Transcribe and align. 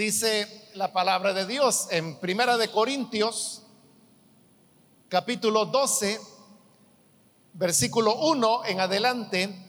Dice 0.00 0.70
la 0.76 0.94
palabra 0.94 1.34
de 1.34 1.44
Dios 1.44 1.88
en 1.90 2.18
Primera 2.20 2.56
de 2.56 2.70
Corintios, 2.70 3.64
capítulo 5.10 5.66
12, 5.66 6.18
versículo 7.52 8.14
1 8.14 8.64
en 8.64 8.80
adelante. 8.80 9.68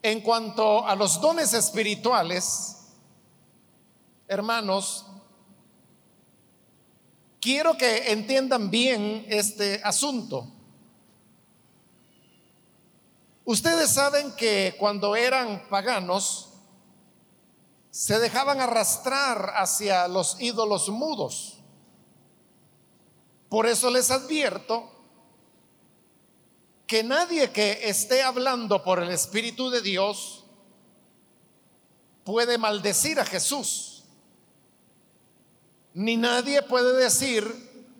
En 0.00 0.20
cuanto 0.20 0.86
a 0.86 0.94
los 0.94 1.20
dones 1.20 1.54
espirituales, 1.54 2.76
hermanos, 4.28 5.04
quiero 7.40 7.76
que 7.76 8.12
entiendan 8.12 8.70
bien 8.70 9.26
este 9.28 9.80
asunto. 9.82 10.46
Ustedes 13.44 13.90
saben 13.90 14.32
que 14.36 14.76
cuando 14.78 15.16
eran 15.16 15.68
paganos, 15.68 16.50
se 17.90 18.18
dejaban 18.18 18.60
arrastrar 18.60 19.52
hacia 19.56 20.08
los 20.08 20.40
ídolos 20.40 20.88
mudos. 20.88 21.58
Por 23.48 23.66
eso 23.66 23.90
les 23.90 24.10
advierto 24.10 24.90
que 26.86 27.02
nadie 27.02 27.52
que 27.52 27.88
esté 27.88 28.22
hablando 28.22 28.82
por 28.82 29.02
el 29.02 29.10
Espíritu 29.10 29.70
de 29.70 29.82
Dios 29.82 30.44
puede 32.24 32.58
maldecir 32.58 33.18
a 33.18 33.24
Jesús. 33.24 34.04
Ni 35.94 36.16
nadie 36.16 36.62
puede 36.62 36.96
decir, 36.96 37.90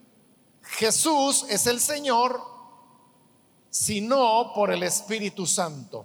Jesús 0.63 1.45
es 1.49 1.67
el 1.67 1.81
Señor 1.81 2.52
sino 3.73 4.53
por 4.55 4.71
el 4.71 4.83
Espíritu 4.83 5.47
Santo. 5.47 6.05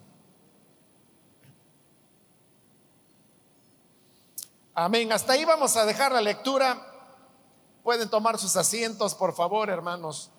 Amén. 4.74 5.12
Hasta 5.12 5.34
ahí 5.34 5.44
vamos 5.44 5.76
a 5.76 5.86
dejar 5.86 6.14
la 6.14 6.22
lectura. 6.22 6.82
Pueden 7.84 8.10
tomar 8.10 8.38
sus 8.38 8.56
asientos, 8.56 9.14
por 9.14 9.36
favor, 9.36 9.70
hermanos. 9.70 10.32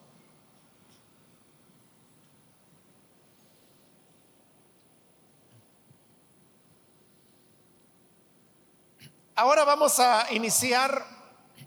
Ahora 9.34 9.64
vamos 9.64 10.00
a 10.00 10.32
iniciar 10.32 11.04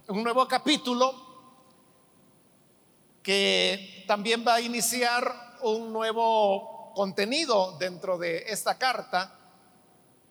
un 0.07 0.23
nuevo 0.23 0.47
capítulo 0.47 1.13
que 3.21 4.03
también 4.07 4.43
va 4.45 4.55
a 4.55 4.61
iniciar 4.61 5.50
un 5.63 5.91
nuevo 5.93 6.91
contenido 6.95 7.77
dentro 7.79 8.17
de 8.17 8.45
esta 8.47 8.77
carta 8.77 9.37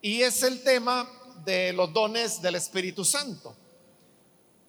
y 0.03 0.23
es 0.23 0.43
el 0.43 0.63
tema 0.63 1.09
de 1.45 1.73
los 1.73 1.93
dones 1.93 2.41
del 2.43 2.55
Espíritu 2.55 3.05
Santo. 3.05 3.55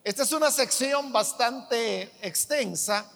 Esta 0.03 0.23
es 0.23 0.31
una 0.31 0.49
sección 0.49 1.11
bastante 1.11 2.11
extensa, 2.21 3.09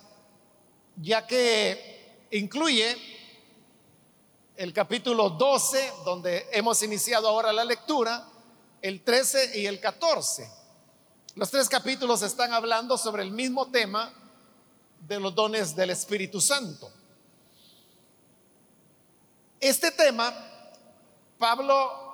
ya 0.97 1.25
que 1.25 2.27
incluye 2.31 2.95
el 4.55 4.71
capítulo 4.71 5.31
12, 5.31 5.91
donde 6.05 6.47
hemos 6.51 6.81
iniciado 6.83 7.27
ahora 7.27 7.51
la 7.51 7.65
lectura, 7.65 8.27
el 8.81 9.01
13 9.03 9.59
y 9.59 9.65
el 9.65 9.79
14. 9.79 10.49
Los 11.35 11.51
tres 11.51 11.67
capítulos 11.67 12.21
están 12.21 12.53
hablando 12.53 12.97
sobre 12.97 13.23
el 13.23 13.31
mismo 13.31 13.69
tema 13.71 14.13
de 15.01 15.19
los 15.19 15.35
dones 15.35 15.75
del 15.75 15.89
Espíritu 15.89 16.39
Santo. 16.39 16.89
Este 19.59 19.91
tema, 19.91 20.33
Pablo 21.37 22.05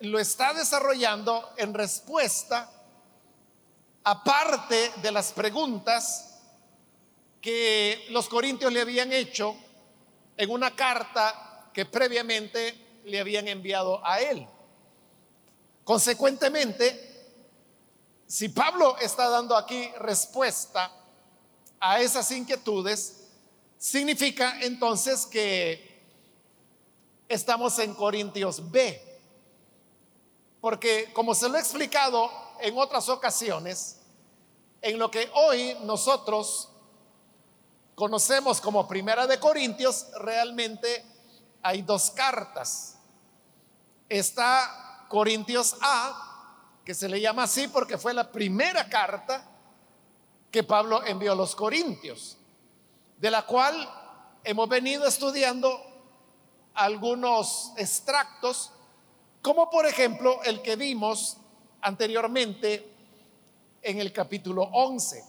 lo 0.00 0.18
está 0.18 0.54
desarrollando 0.54 1.52
en 1.56 1.74
respuesta 1.74 2.70
aparte 4.04 4.92
de 5.02 5.12
las 5.12 5.32
preguntas 5.32 6.38
que 7.40 8.06
los 8.10 8.28
corintios 8.28 8.72
le 8.72 8.80
habían 8.80 9.12
hecho 9.12 9.54
en 10.36 10.50
una 10.50 10.74
carta 10.74 11.70
que 11.74 11.84
previamente 11.84 13.00
le 13.04 13.20
habían 13.20 13.48
enviado 13.48 14.04
a 14.04 14.20
él. 14.20 14.46
Consecuentemente, 15.84 17.08
si 18.26 18.48
Pablo 18.48 18.96
está 18.98 19.28
dando 19.28 19.56
aquí 19.56 19.90
respuesta 19.98 20.92
a 21.80 22.00
esas 22.00 22.30
inquietudes, 22.30 23.24
significa 23.78 24.60
entonces 24.60 25.26
que 25.26 25.87
estamos 27.28 27.78
en 27.78 27.94
Corintios 27.94 28.70
B. 28.70 29.20
Porque 30.60 31.12
como 31.12 31.34
se 31.34 31.48
lo 31.48 31.56
he 31.56 31.60
explicado 31.60 32.30
en 32.60 32.76
otras 32.78 33.08
ocasiones, 33.08 34.00
en 34.80 34.98
lo 34.98 35.10
que 35.10 35.30
hoy 35.34 35.76
nosotros 35.82 36.70
conocemos 37.94 38.60
como 38.60 38.86
Primera 38.88 39.26
de 39.26 39.38
Corintios, 39.38 40.06
realmente 40.20 41.04
hay 41.62 41.82
dos 41.82 42.10
cartas. 42.10 42.96
Está 44.08 45.06
Corintios 45.08 45.76
A, 45.80 46.80
que 46.84 46.94
se 46.94 47.08
le 47.08 47.20
llama 47.20 47.44
así 47.44 47.68
porque 47.68 47.98
fue 47.98 48.14
la 48.14 48.30
primera 48.30 48.88
carta 48.88 49.46
que 50.50 50.62
Pablo 50.62 51.04
envió 51.04 51.32
a 51.32 51.36
los 51.36 51.54
Corintios, 51.54 52.38
de 53.18 53.30
la 53.30 53.44
cual 53.44 53.76
hemos 54.44 54.68
venido 54.68 55.06
estudiando 55.06 55.87
algunos 56.78 57.72
extractos, 57.76 58.70
como 59.42 59.68
por 59.68 59.84
ejemplo 59.84 60.40
el 60.44 60.62
que 60.62 60.76
vimos 60.76 61.36
anteriormente 61.80 62.94
en 63.82 63.98
el 63.98 64.12
capítulo 64.12 64.62
11, 64.62 65.24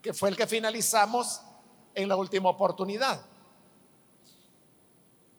que 0.00 0.14
fue 0.14 0.28
el 0.28 0.36
que 0.36 0.46
finalizamos 0.46 1.40
en 1.96 2.08
la 2.08 2.14
última 2.14 2.48
oportunidad. 2.48 3.20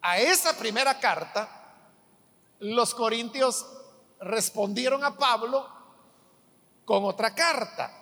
A 0.01 0.19
esa 0.19 0.57
primera 0.57 0.99
carta, 0.99 1.49
los 2.59 2.93
corintios 2.93 3.65
respondieron 4.19 5.05
a 5.05 5.17
Pablo 5.17 5.69
con 6.83 7.05
otra 7.05 7.33
carta. 7.33 7.93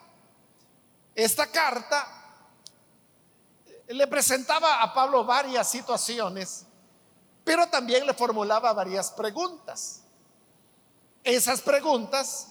Esta 1.14 1.52
carta 1.52 2.08
le 3.90 4.08
presentaba 4.08 4.82
a 4.82 4.92
Pablo 4.92 5.24
varias 5.24 5.70
situaciones 5.70 6.66
pero 7.44 7.68
también 7.68 8.06
le 8.06 8.14
formulaba 8.14 8.74
varias 8.74 9.12
preguntas. 9.12 10.04
Esas 11.24 11.62
preguntas 11.62 12.48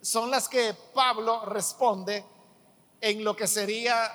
son 0.00 0.30
las 0.30 0.48
que 0.48 0.74
Pablo 0.94 1.44
responde 1.44 2.24
en 3.00 3.24
lo 3.24 3.34
que 3.36 3.46
sería 3.46 4.10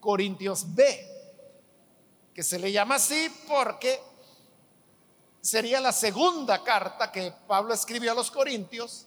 Corintios 0.00 0.74
B, 0.74 1.06
que 2.34 2.42
se 2.42 2.58
le 2.58 2.72
llama 2.72 2.96
así 2.96 3.28
porque 3.46 4.00
sería 5.40 5.80
la 5.80 5.92
segunda 5.92 6.62
carta 6.62 7.10
que 7.10 7.32
Pablo 7.46 7.74
escribió 7.74 8.12
a 8.12 8.14
los 8.14 8.30
Corintios 8.30 9.06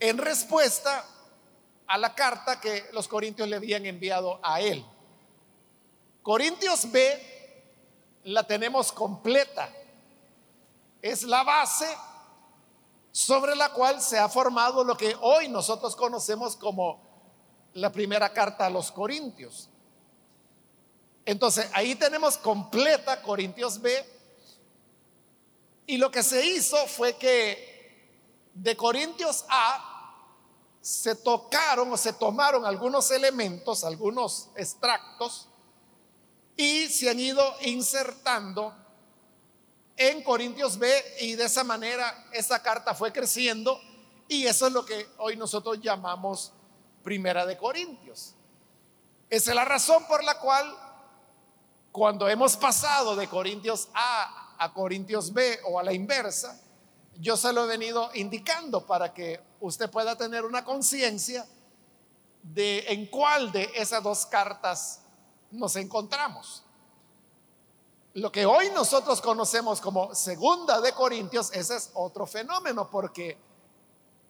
en 0.00 0.18
respuesta 0.18 1.04
a 1.86 1.98
la 1.98 2.14
carta 2.14 2.60
que 2.60 2.86
los 2.92 3.08
Corintios 3.08 3.48
le 3.48 3.56
habían 3.56 3.86
enviado 3.86 4.38
a 4.42 4.60
él. 4.60 4.84
Corintios 6.22 6.90
B 6.90 7.37
la 8.28 8.46
tenemos 8.46 8.92
completa. 8.92 9.72
Es 11.00 11.22
la 11.22 11.42
base 11.44 11.88
sobre 13.10 13.56
la 13.56 13.72
cual 13.72 14.02
se 14.02 14.18
ha 14.18 14.28
formado 14.28 14.84
lo 14.84 14.96
que 14.96 15.16
hoy 15.20 15.48
nosotros 15.48 15.96
conocemos 15.96 16.56
como 16.56 17.00
la 17.72 17.90
primera 17.90 18.32
carta 18.32 18.66
a 18.66 18.70
los 18.70 18.92
Corintios. 18.92 19.70
Entonces, 21.24 21.70
ahí 21.72 21.94
tenemos 21.94 22.36
completa 22.36 23.22
Corintios 23.22 23.80
B. 23.80 24.18
Y 25.86 25.96
lo 25.96 26.10
que 26.10 26.22
se 26.22 26.44
hizo 26.44 26.76
fue 26.86 27.16
que 27.16 28.10
de 28.52 28.76
Corintios 28.76 29.46
A 29.48 29.84
se 30.82 31.14
tocaron 31.14 31.92
o 31.92 31.96
se 31.96 32.12
tomaron 32.12 32.66
algunos 32.66 33.10
elementos, 33.10 33.84
algunos 33.84 34.50
extractos 34.54 35.47
y 36.58 36.88
se 36.88 37.08
han 37.08 37.20
ido 37.20 37.54
insertando 37.60 38.74
en 39.96 40.24
Corintios 40.24 40.76
B 40.76 40.92
y 41.20 41.36
de 41.36 41.44
esa 41.44 41.62
manera 41.62 42.26
esa 42.32 42.60
carta 42.60 42.96
fue 42.96 43.12
creciendo 43.12 43.80
y 44.26 44.44
eso 44.44 44.66
es 44.66 44.72
lo 44.72 44.84
que 44.84 45.08
hoy 45.18 45.36
nosotros 45.36 45.80
llamamos 45.80 46.52
Primera 47.04 47.46
de 47.46 47.56
Corintios. 47.56 48.34
Esa 49.30 49.50
es 49.52 49.54
la 49.54 49.64
razón 49.64 50.04
por 50.08 50.24
la 50.24 50.40
cual 50.40 50.76
cuando 51.92 52.28
hemos 52.28 52.56
pasado 52.56 53.14
de 53.14 53.28
Corintios 53.28 53.88
A 53.94 54.56
a 54.58 54.72
Corintios 54.72 55.32
B 55.32 55.60
o 55.64 55.78
a 55.78 55.84
la 55.84 55.92
inversa, 55.92 56.60
yo 57.20 57.36
se 57.36 57.52
lo 57.52 57.64
he 57.64 57.68
venido 57.68 58.10
indicando 58.14 58.84
para 58.84 59.14
que 59.14 59.40
usted 59.60 59.88
pueda 59.88 60.16
tener 60.16 60.44
una 60.44 60.64
conciencia 60.64 61.46
de 62.42 62.84
en 62.88 63.06
cuál 63.06 63.52
de 63.52 63.70
esas 63.76 64.02
dos 64.02 64.26
cartas 64.26 65.02
nos 65.50 65.76
encontramos. 65.76 66.64
lo 68.14 68.32
que 68.32 68.46
hoy 68.46 68.70
nosotros 68.70 69.20
conocemos 69.20 69.80
como 69.80 70.12
segunda 70.12 70.80
de 70.80 70.92
Corintios, 70.92 71.52
ese 71.52 71.76
es 71.76 71.90
otro 71.94 72.26
fenómeno, 72.26 72.90
porque 72.90 73.38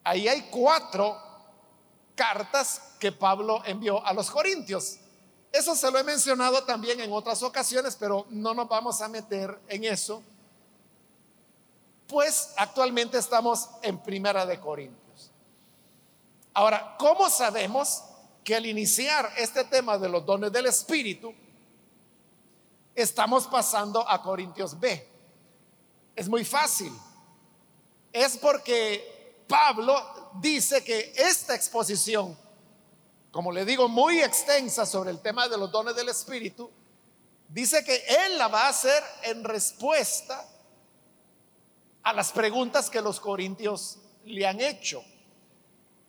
ahí 0.04 0.28
hay 0.28 0.50
cuatro 0.50 1.16
cartas 2.14 2.82
que 2.98 3.12
Pablo 3.12 3.62
envió 3.64 4.04
a 4.04 4.12
los 4.12 4.30
Corintios. 4.30 4.98
Eso 5.50 5.74
se 5.74 5.90
lo 5.90 5.98
he 5.98 6.04
mencionado 6.04 6.64
también 6.64 7.00
en 7.00 7.12
otras 7.12 7.42
ocasiones, 7.42 7.96
pero 7.96 8.26
no 8.28 8.52
nos 8.52 8.68
vamos 8.68 9.00
a 9.00 9.08
meter 9.08 9.58
en 9.68 9.84
eso, 9.84 10.22
pues 12.06 12.52
actualmente 12.56 13.16
estamos 13.16 13.70
en 13.82 13.98
Primera 13.98 14.44
de 14.44 14.60
Corintios. 14.60 15.30
Ahora, 16.52 16.96
¿cómo 16.98 17.30
sabemos 17.30 18.02
que 18.48 18.56
al 18.56 18.64
iniciar 18.64 19.30
este 19.36 19.62
tema 19.64 19.98
de 19.98 20.08
los 20.08 20.24
dones 20.24 20.50
del 20.50 20.64
Espíritu, 20.64 21.34
estamos 22.94 23.46
pasando 23.46 24.08
a 24.08 24.22
Corintios 24.22 24.80
B? 24.80 25.06
Es 26.16 26.26
muy 26.30 26.46
fácil. 26.46 26.90
Es 28.10 28.38
porque 28.38 29.44
Pablo 29.46 30.32
dice 30.40 30.82
que 30.82 31.12
esta 31.14 31.54
exposición 31.54 32.34
como 33.30 33.52
le 33.52 33.64
digo, 33.64 33.88
muy 33.88 34.20
extensa 34.20 34.86
sobre 34.86 35.10
el 35.10 35.20
tema 35.20 35.48
de 35.48 35.58
los 35.58 35.70
dones 35.70 35.94
del 35.94 36.08
Espíritu, 36.08 36.70
dice 37.48 37.84
que 37.84 38.02
Él 38.24 38.38
la 38.38 38.48
va 38.48 38.64
a 38.64 38.70
hacer 38.70 39.02
en 39.24 39.44
respuesta 39.44 40.48
a 42.02 42.12
las 42.14 42.32
preguntas 42.32 42.88
que 42.88 43.02
los 43.02 43.20
corintios 43.20 43.98
le 44.24 44.46
han 44.46 44.60
hecho. 44.60 45.04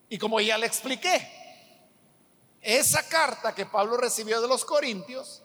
Y 0.07 0.18
como 0.18 0.39
ya 0.39 0.57
le 0.57 0.65
expliqué, 0.65 1.38
esa 2.61 3.07
carta 3.07 3.56
que 3.56 3.65
Pablo 3.65 3.97
recibió 3.97 4.41
de 4.41 4.47
los 4.47 4.65
corintios 4.65 5.44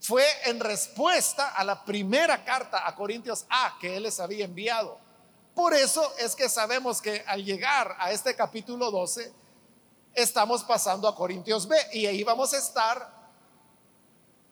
fue 0.00 0.24
en 0.44 0.60
respuesta 0.60 1.48
a 1.48 1.64
la 1.64 1.84
primera 1.84 2.44
carta 2.44 2.86
a 2.86 2.94
Corintios 2.94 3.46
A 3.48 3.76
que 3.80 3.96
él 3.96 4.04
les 4.04 4.20
había 4.20 4.44
enviado. 4.44 4.98
Por 5.54 5.72
eso 5.72 6.12
es 6.18 6.36
que 6.36 6.48
sabemos 6.48 7.00
que 7.00 7.24
al 7.26 7.44
llegar 7.44 7.96
a 7.98 8.12
este 8.12 8.36
capítulo 8.36 8.90
12, 8.90 9.32
estamos 10.12 10.62
pasando 10.64 11.08
a 11.08 11.16
Corintios 11.16 11.66
B 11.66 11.76
y 11.92 12.06
ahí 12.06 12.22
vamos 12.22 12.52
a 12.52 12.58
estar 12.58 13.16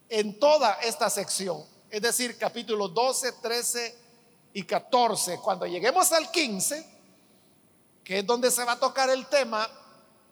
en 0.08 0.38
toda 0.38 0.74
esta 0.82 1.08
sección, 1.10 1.64
es 1.90 2.02
decir, 2.02 2.36
capítulos 2.38 2.92
12, 2.92 3.32
13 3.32 3.98
y 4.54 4.62
14. 4.62 5.38
Cuando 5.38 5.66
lleguemos 5.66 6.10
al 6.12 6.30
15, 6.30 6.86
que 8.02 8.18
es 8.18 8.26
donde 8.26 8.50
se 8.50 8.64
va 8.64 8.72
a 8.72 8.80
tocar 8.80 9.10
el 9.10 9.26
tema 9.26 9.68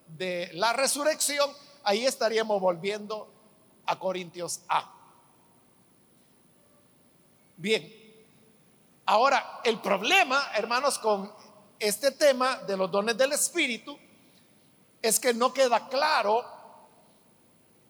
de 0.06 0.50
la 0.54 0.72
resurrección, 0.72 1.50
ahí 1.84 2.06
estaríamos 2.06 2.60
volviendo 2.60 3.28
a 3.86 3.98
Corintios 3.98 4.60
A. 4.68 4.92
Bien, 7.56 7.92
ahora 9.06 9.60
el 9.64 9.80
problema, 9.80 10.50
hermanos, 10.54 10.98
con 10.98 11.32
este 11.78 12.12
tema 12.12 12.56
de 12.66 12.76
los 12.76 12.90
dones 12.90 13.16
del 13.16 13.32
Espíritu, 13.32 13.98
es 15.00 15.18
que 15.18 15.34
no 15.34 15.52
queda 15.52 15.88
claro 15.88 16.44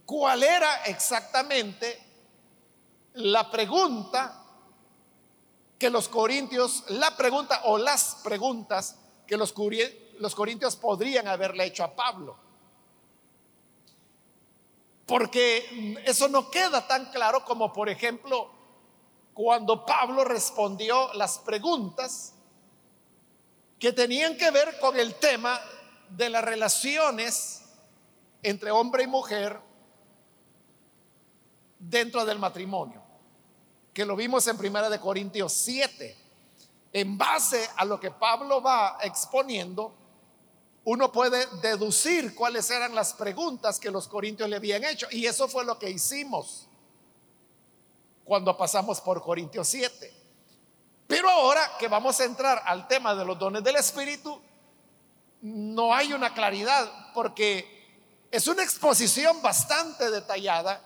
cuál 0.06 0.42
era 0.42 0.84
exactamente 0.84 2.02
la 3.14 3.50
pregunta 3.50 4.38
que 5.78 5.90
los 5.90 6.08
corintios, 6.08 6.84
la 6.88 7.16
pregunta 7.16 7.62
o 7.64 7.76
las 7.76 8.16
preguntas 8.22 8.96
que 9.26 9.36
los, 9.36 9.52
los 10.18 10.34
corintios 10.34 10.76
podrían 10.76 11.28
haberle 11.28 11.64
hecho 11.64 11.84
a 11.84 11.94
Pablo. 11.94 12.36
Porque 15.06 16.00
eso 16.04 16.28
no 16.28 16.50
queda 16.50 16.86
tan 16.86 17.10
claro 17.10 17.44
como, 17.44 17.72
por 17.72 17.88
ejemplo, 17.88 18.50
cuando 19.34 19.84
Pablo 19.84 20.24
respondió 20.24 21.12
las 21.14 21.38
preguntas 21.38 22.34
que 23.78 23.92
tenían 23.92 24.36
que 24.36 24.50
ver 24.50 24.78
con 24.78 24.98
el 24.98 25.14
tema 25.16 25.60
de 26.08 26.30
las 26.30 26.44
relaciones 26.44 27.62
entre 28.42 28.70
hombre 28.70 29.04
y 29.04 29.06
mujer 29.06 29.58
dentro 31.78 32.24
del 32.24 32.38
matrimonio, 32.38 33.02
que 33.92 34.04
lo 34.04 34.14
vimos 34.14 34.46
en 34.46 34.56
Primera 34.56 34.88
de 34.88 35.00
Corintios 35.00 35.52
7. 35.52 36.16
En 36.92 37.16
base 37.16 37.68
a 37.76 37.84
lo 37.84 37.98
que 37.98 38.10
Pablo 38.10 38.62
va 38.62 38.98
exponiendo, 39.02 39.94
uno 40.84 41.12
puede 41.12 41.46
deducir 41.60 42.34
cuáles 42.34 42.68
eran 42.70 42.94
las 42.94 43.14
preguntas 43.14 43.78
que 43.78 43.90
los 43.90 44.08
corintios 44.08 44.48
le 44.48 44.56
habían 44.56 44.84
hecho. 44.84 45.06
Y 45.10 45.26
eso 45.26 45.46
fue 45.46 45.64
lo 45.64 45.78
que 45.78 45.90
hicimos 45.90 46.68
cuando 48.24 48.56
pasamos 48.56 49.00
por 49.00 49.22
Corintios 49.22 49.68
7. 49.68 50.12
Pero 51.06 51.30
ahora 51.30 51.76
que 51.78 51.88
vamos 51.88 52.18
a 52.18 52.24
entrar 52.24 52.62
al 52.64 52.88
tema 52.88 53.14
de 53.14 53.24
los 53.24 53.38
dones 53.38 53.62
del 53.62 53.76
Espíritu, 53.76 54.40
no 55.42 55.94
hay 55.94 56.12
una 56.12 56.34
claridad 56.34 57.12
porque 57.14 58.26
es 58.30 58.46
una 58.48 58.62
exposición 58.62 59.40
bastante 59.42 60.10
detallada 60.10 60.82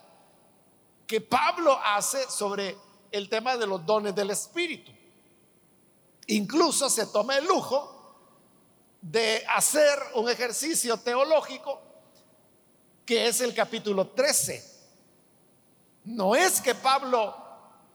que 1.06 1.20
Pablo 1.20 1.78
hace 1.84 2.28
sobre 2.28 2.76
el 3.12 3.28
tema 3.28 3.56
de 3.56 3.66
los 3.66 3.87
dones 3.87 4.14
del 4.14 4.31
Espíritu. 4.31 4.93
Incluso 6.26 6.90
se 6.90 7.06
toma 7.06 7.37
el 7.38 7.46
lujo 7.46 7.95
de 9.11 9.44
hacer 9.55 9.97
un 10.14 10.29
ejercicio 10.29 10.97
teológico 10.97 11.81
que 13.05 13.29
es 13.29 13.41
el 13.41 13.55
capítulo 13.55 14.08
13. 14.08 14.64
No 16.06 16.35
es 16.35 16.61
que 16.61 16.75
Pablo 16.75 17.37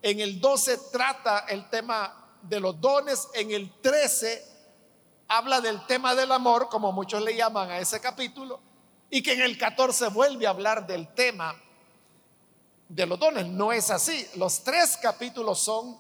en 0.02 0.22
el 0.22 0.40
12 0.40 0.78
trata 0.90 1.40
el 1.50 1.70
tema 1.70 2.38
de 2.44 2.62
los 2.62 2.80
dones, 2.80 3.28
en 3.34 3.52
el 3.52 3.82
13 3.82 4.48
habla 5.28 5.60
del 5.60 5.86
tema 5.86 6.16
del 6.16 6.32
amor, 6.32 6.70
como 6.70 6.94
muchos 6.94 7.22
le 7.22 7.36
llaman 7.36 7.70
a 7.70 7.80
ese 7.80 8.00
capítulo, 8.00 8.62
y 9.10 9.22
que 9.22 9.34
en 9.34 9.42
el 9.42 9.58
14 9.58 10.08
vuelve 10.08 10.48
a 10.48 10.52
hablar 10.52 10.88
del 10.88 11.14
tema 11.14 11.62
de 12.88 13.06
los 13.06 13.20
dones. 13.20 13.48
No 13.48 13.74
es 13.74 13.92
así. 13.92 14.26
Los 14.36 14.64
tres 14.64 14.98
capítulos 15.02 15.60
son 15.60 15.98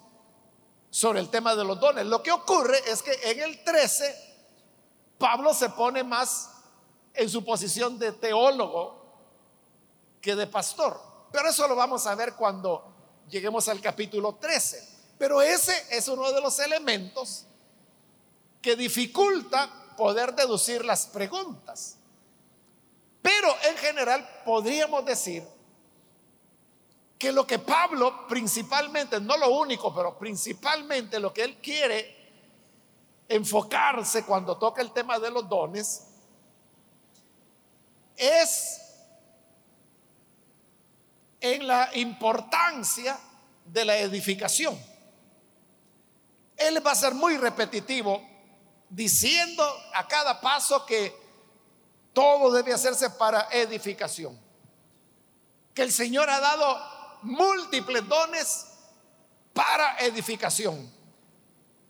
sobre 0.89 1.19
el 1.19 1.29
tema 1.29 1.53
de 1.55 1.65
los 1.65 1.79
dones. 1.81 2.05
Lo 2.05 2.23
que 2.23 2.31
ocurre 2.31 2.77
es 2.87 3.03
que 3.03 3.11
en 3.23 3.41
el 3.41 3.61
13 3.63 4.30
Pablo 5.21 5.53
se 5.53 5.69
pone 5.69 6.03
más 6.03 6.49
en 7.13 7.29
su 7.29 7.45
posición 7.45 7.99
de 7.99 8.11
teólogo 8.11 9.05
que 10.19 10.35
de 10.35 10.47
pastor. 10.47 10.99
Pero 11.31 11.47
eso 11.47 11.67
lo 11.67 11.75
vamos 11.75 12.07
a 12.07 12.15
ver 12.15 12.33
cuando 12.33 12.91
lleguemos 13.29 13.67
al 13.67 13.79
capítulo 13.79 14.35
13. 14.35 14.89
Pero 15.19 15.41
ese 15.41 15.73
es 15.91 16.07
uno 16.07 16.31
de 16.31 16.41
los 16.41 16.57
elementos 16.59 17.45
que 18.63 18.75
dificulta 18.75 19.93
poder 19.95 20.33
deducir 20.33 20.83
las 20.83 21.05
preguntas. 21.05 21.97
Pero 23.21 23.47
en 23.69 23.77
general 23.77 24.27
podríamos 24.43 25.05
decir 25.05 25.47
que 27.19 27.31
lo 27.31 27.45
que 27.45 27.59
Pablo 27.59 28.25
principalmente, 28.27 29.19
no 29.19 29.37
lo 29.37 29.51
único, 29.51 29.93
pero 29.93 30.17
principalmente 30.17 31.19
lo 31.19 31.31
que 31.31 31.43
él 31.43 31.57
quiere 31.61 32.20
enfocarse 33.35 34.23
cuando 34.25 34.57
toca 34.57 34.81
el 34.81 34.91
tema 34.91 35.19
de 35.19 35.31
los 35.31 35.47
dones, 35.47 36.07
es 38.15 38.81
en 41.39 41.67
la 41.67 41.89
importancia 41.95 43.19
de 43.65 43.85
la 43.85 43.97
edificación. 43.97 44.77
Él 46.57 46.85
va 46.85 46.91
a 46.91 46.95
ser 46.95 47.15
muy 47.15 47.37
repetitivo 47.37 48.21
diciendo 48.89 49.63
a 49.95 50.07
cada 50.07 50.39
paso 50.39 50.85
que 50.85 51.15
todo 52.13 52.51
debe 52.51 52.73
hacerse 52.73 53.09
para 53.09 53.47
edificación. 53.51 54.39
Que 55.73 55.81
el 55.83 55.91
Señor 55.91 56.29
ha 56.29 56.39
dado 56.39 57.19
múltiples 57.23 58.07
dones 58.07 58.67
para 59.53 59.97
edificación. 59.99 60.91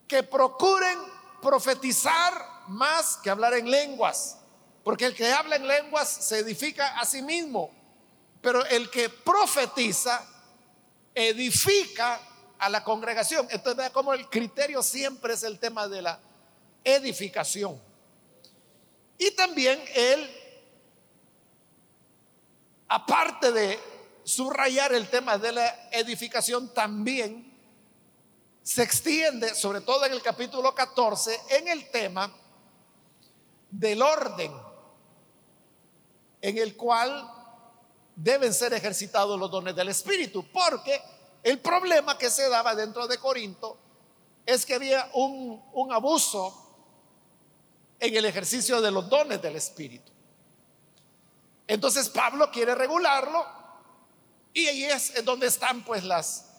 Que 0.08 0.24
procuren 0.24 1.11
profetizar 1.42 2.34
más 2.68 3.18
que 3.18 3.30
hablar 3.30 3.54
en 3.54 3.70
lenguas. 3.70 4.38
Porque 4.84 5.06
el 5.06 5.16
que 5.16 5.32
habla 5.32 5.56
en 5.56 5.68
lenguas 5.68 6.08
se 6.08 6.40
edifica 6.40 7.00
a 7.00 7.06
sí 7.06 7.22
mismo. 7.22 7.72
Pero 8.42 8.66
el 8.66 8.90
que 8.90 9.10
profetiza 9.10 10.26
edifica 11.14 12.20
a 12.58 12.70
la 12.70 12.84
congregación. 12.84 13.48
Entonces 13.50 13.78
vea 13.78 13.92
como 13.92 14.14
el 14.14 14.30
criterio 14.30 14.82
siempre 14.82 15.34
es 15.34 15.44
el 15.44 15.60
tema 15.60 15.88
de 15.88 16.02
la 16.02 16.20
edificación. 16.84 17.82
Y 19.18 19.32
también 19.32 19.80
él, 19.94 20.30
aparte 22.88 23.52
de 23.52 23.80
subrayar 24.24 24.94
el 24.94 25.10
tema 25.10 25.38
de 25.38 25.52
la 25.52 25.90
edificación, 25.92 26.74
también 26.74 27.51
se 28.72 28.84
extiende, 28.84 29.54
sobre 29.54 29.82
todo 29.82 30.06
en 30.06 30.14
el 30.14 30.22
capítulo 30.22 30.74
14, 30.74 31.42
en 31.50 31.68
el 31.68 31.90
tema 31.92 32.32
del 33.70 34.02
orden 34.02 34.54
en 36.40 36.58
el 36.58 36.78
cual 36.78 37.30
deben 38.16 38.54
ser 38.54 38.74
ejercitados 38.74 39.38
los 39.38 39.52
dones 39.52 39.76
del 39.76 39.90
Espíritu, 39.90 40.46
porque 40.54 41.02
El 41.44 41.60
problema 41.60 42.20
que 42.20 42.30
se 42.30 42.48
daba 42.50 42.76
dentro 42.76 43.08
de 43.08 43.18
Corinto 43.18 43.76
es 44.46 44.64
que 44.64 44.76
había 44.76 45.10
un, 45.16 45.60
un 45.74 45.92
abuso 45.92 46.54
en 48.00 48.16
el 48.16 48.26
ejercicio 48.26 48.80
de 48.80 48.92
los 48.92 49.10
dones 49.10 49.42
del 49.42 49.56
Espíritu. 49.56 50.12
Entonces 51.66 52.10
Pablo 52.10 52.52
quiere 52.52 52.76
regularlo 52.76 53.44
y 54.54 54.68
ahí 54.68 54.84
es 54.84 55.26
donde 55.26 55.48
están 55.48 55.84
pues 55.84 56.04
las 56.04 56.51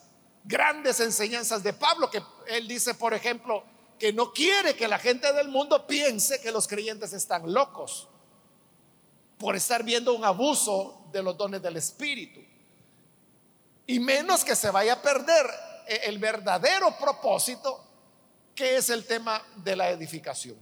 grandes 0.43 0.99
enseñanzas 0.99 1.63
de 1.63 1.73
Pablo, 1.73 2.09
que 2.09 2.21
él 2.47 2.67
dice, 2.67 2.93
por 2.93 3.13
ejemplo, 3.13 3.63
que 3.97 4.11
no 4.11 4.33
quiere 4.33 4.75
que 4.75 4.87
la 4.87 4.99
gente 4.99 5.31
del 5.33 5.47
mundo 5.47 5.87
piense 5.87 6.41
que 6.41 6.51
los 6.51 6.67
creyentes 6.67 7.13
están 7.13 7.51
locos 7.53 8.09
por 9.37 9.55
estar 9.55 9.83
viendo 9.83 10.13
un 10.13 10.23
abuso 10.23 11.05
de 11.11 11.23
los 11.23 11.37
dones 11.37 11.61
del 11.61 11.77
Espíritu. 11.77 12.41
Y 13.85 13.99
menos 13.99 14.43
que 14.43 14.55
se 14.55 14.71
vaya 14.71 14.93
a 14.93 15.01
perder 15.01 15.45
el 15.87 16.17
verdadero 16.17 16.97
propósito 16.97 17.83
que 18.55 18.77
es 18.77 18.89
el 18.89 19.05
tema 19.05 19.43
de 19.57 19.75
la 19.75 19.89
edificación. 19.89 20.57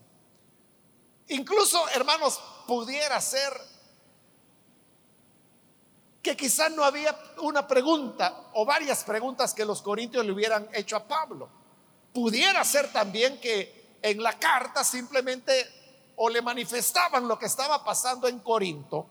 Incluso, 1.28 1.88
hermanos, 1.90 2.40
pudiera 2.68 3.20
ser 3.22 3.52
que 6.22 6.38
quizás 6.38 6.72
no 6.72 6.84
había 6.84 7.18
una 7.42 7.68
pregunta 7.68 8.50
o 8.54 8.64
varias 8.66 9.04
preguntas 9.04 9.54
que 9.54 9.66
los 9.66 9.82
corintios 9.82 10.26
le 10.26 10.32
hubieran 10.32 10.70
hecho 10.74 10.96
a 10.96 11.08
Pablo. 11.08 11.50
Pudiera 12.14 12.64
ser 12.64 12.92
también 12.92 13.40
que 13.40 13.98
en 14.02 14.22
la 14.22 14.38
carta 14.38 14.84
simplemente 14.84 16.14
o 16.18 16.30
le 16.30 16.42
manifestaban 16.42 17.28
lo 17.28 17.40
que 17.40 17.48
estaba 17.48 17.84
pasando 17.84 18.28
en 18.28 18.40
Corinto 18.40 19.08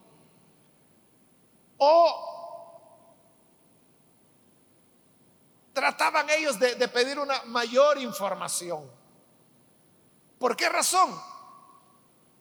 o 1.79 2.26
trataban 5.73 6.29
ellos 6.31 6.59
de, 6.59 6.75
de 6.76 6.88
pedir 6.88 7.19
una 7.19 7.43
mayor 7.45 7.99
información. 7.99 8.88
¿Por 10.38 10.57
qué 10.57 10.69
razón? 10.69 11.21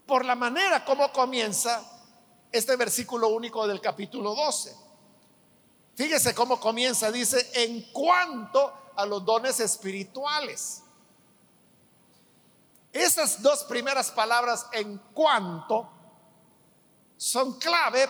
Por 0.05 0.25
la 0.25 0.35
manera 0.35 0.85
como 0.85 1.11
comienza 1.11 1.98
este 2.51 2.75
versículo 2.75 3.29
único 3.29 3.67
del 3.67 3.81
capítulo 3.81 4.33
12. 4.33 4.75
Fíjese 5.95 6.33
cómo 6.33 6.59
comienza, 6.59 7.11
dice, 7.11 7.49
en 7.53 7.91
cuanto 7.91 8.91
a 8.95 9.05
los 9.05 9.23
dones 9.25 9.59
espirituales. 9.59 10.83
Esas 12.91 13.41
dos 13.41 13.63
primeras 13.65 14.09
palabras, 14.09 14.65
en 14.71 14.97
cuanto, 15.13 15.89
son 17.17 17.59
clave 17.59 18.07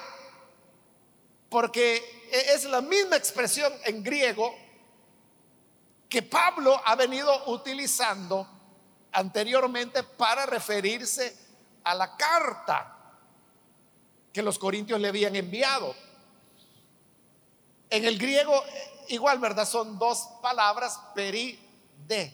porque 1.49 2.31
es 2.31 2.63
la 2.65 2.81
misma 2.81 3.15
expresión 3.15 3.73
en 3.85 4.03
griego 4.03 4.53
que 6.07 6.21
Pablo 6.21 6.79
ha 6.85 6.95
venido 6.95 7.51
utilizando 7.51 8.47
anteriormente 9.11 10.03
para 10.03 10.45
referirse 10.45 11.35
a 11.83 11.95
la 11.95 12.15
carta 12.15 12.98
que 14.33 14.41
los 14.41 14.59
corintios 14.59 14.99
le 14.99 15.07
habían 15.07 15.35
enviado. 15.35 15.95
En 17.89 18.05
el 18.05 18.17
griego, 18.17 18.63
igual, 19.07 19.39
¿verdad? 19.39 19.67
Son 19.67 19.97
dos 19.97 20.27
palabras, 20.41 20.99
peri 21.15 21.59
de. 22.07 22.33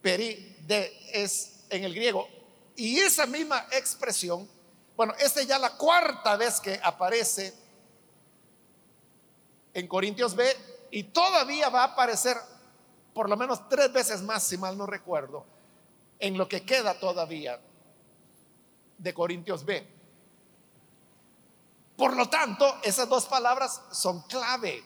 Peri 0.00 0.56
de 0.66 0.92
es 1.12 1.64
en 1.70 1.84
el 1.84 1.94
griego. 1.94 2.28
Y 2.76 2.98
esa 2.98 3.26
misma 3.26 3.66
expresión, 3.72 4.48
bueno, 4.96 5.14
esta 5.18 5.40
es 5.40 5.46
ya 5.46 5.58
la 5.58 5.76
cuarta 5.76 6.36
vez 6.36 6.60
que 6.60 6.78
aparece 6.82 7.54
en 9.72 9.88
Corintios 9.88 10.34
B 10.34 10.46
y 10.90 11.04
todavía 11.04 11.68
va 11.68 11.82
a 11.82 11.86
aparecer 11.86 12.36
por 13.12 13.28
lo 13.28 13.36
menos 13.36 13.68
tres 13.68 13.92
veces 13.92 14.22
más, 14.22 14.42
si 14.42 14.56
mal 14.56 14.76
no 14.76 14.86
recuerdo, 14.86 15.44
en 16.18 16.36
lo 16.36 16.48
que 16.48 16.64
queda 16.64 16.98
todavía 16.98 17.60
de 18.98 19.14
Corintios 19.14 19.64
B. 19.64 19.93
Por 21.96 22.16
lo 22.16 22.28
tanto, 22.28 22.78
esas 22.82 23.08
dos 23.08 23.26
palabras 23.26 23.80
son 23.92 24.22
clave. 24.22 24.82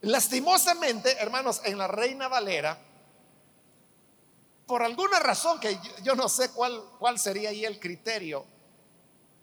Lastimosamente, 0.00 1.16
hermanos, 1.18 1.60
en 1.64 1.78
la 1.78 1.88
Reina 1.88 2.28
Valera, 2.28 2.78
por 4.66 4.82
alguna 4.82 5.18
razón 5.18 5.60
que 5.60 5.78
yo, 6.02 6.14
no 6.14 6.28
sé 6.28 6.50
cuál, 6.50 6.82
cuál 6.98 7.18
sería 7.18 7.50
ahí 7.50 7.64
el 7.64 7.78
criterio 7.78 8.44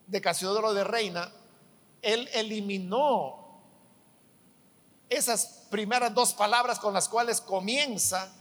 de 0.07 0.19
Casiodoro 0.19 0.73
de 0.73 0.83
Reina, 0.83 1.31
él 2.01 2.29
eliminó 2.33 3.61
esas 5.09 5.65
primeras 5.69 6.13
dos 6.13 6.33
palabras 6.33 6.79
con 6.79 6.93
las 6.93 7.07
cuales 7.07 7.39
comienza 7.39 8.33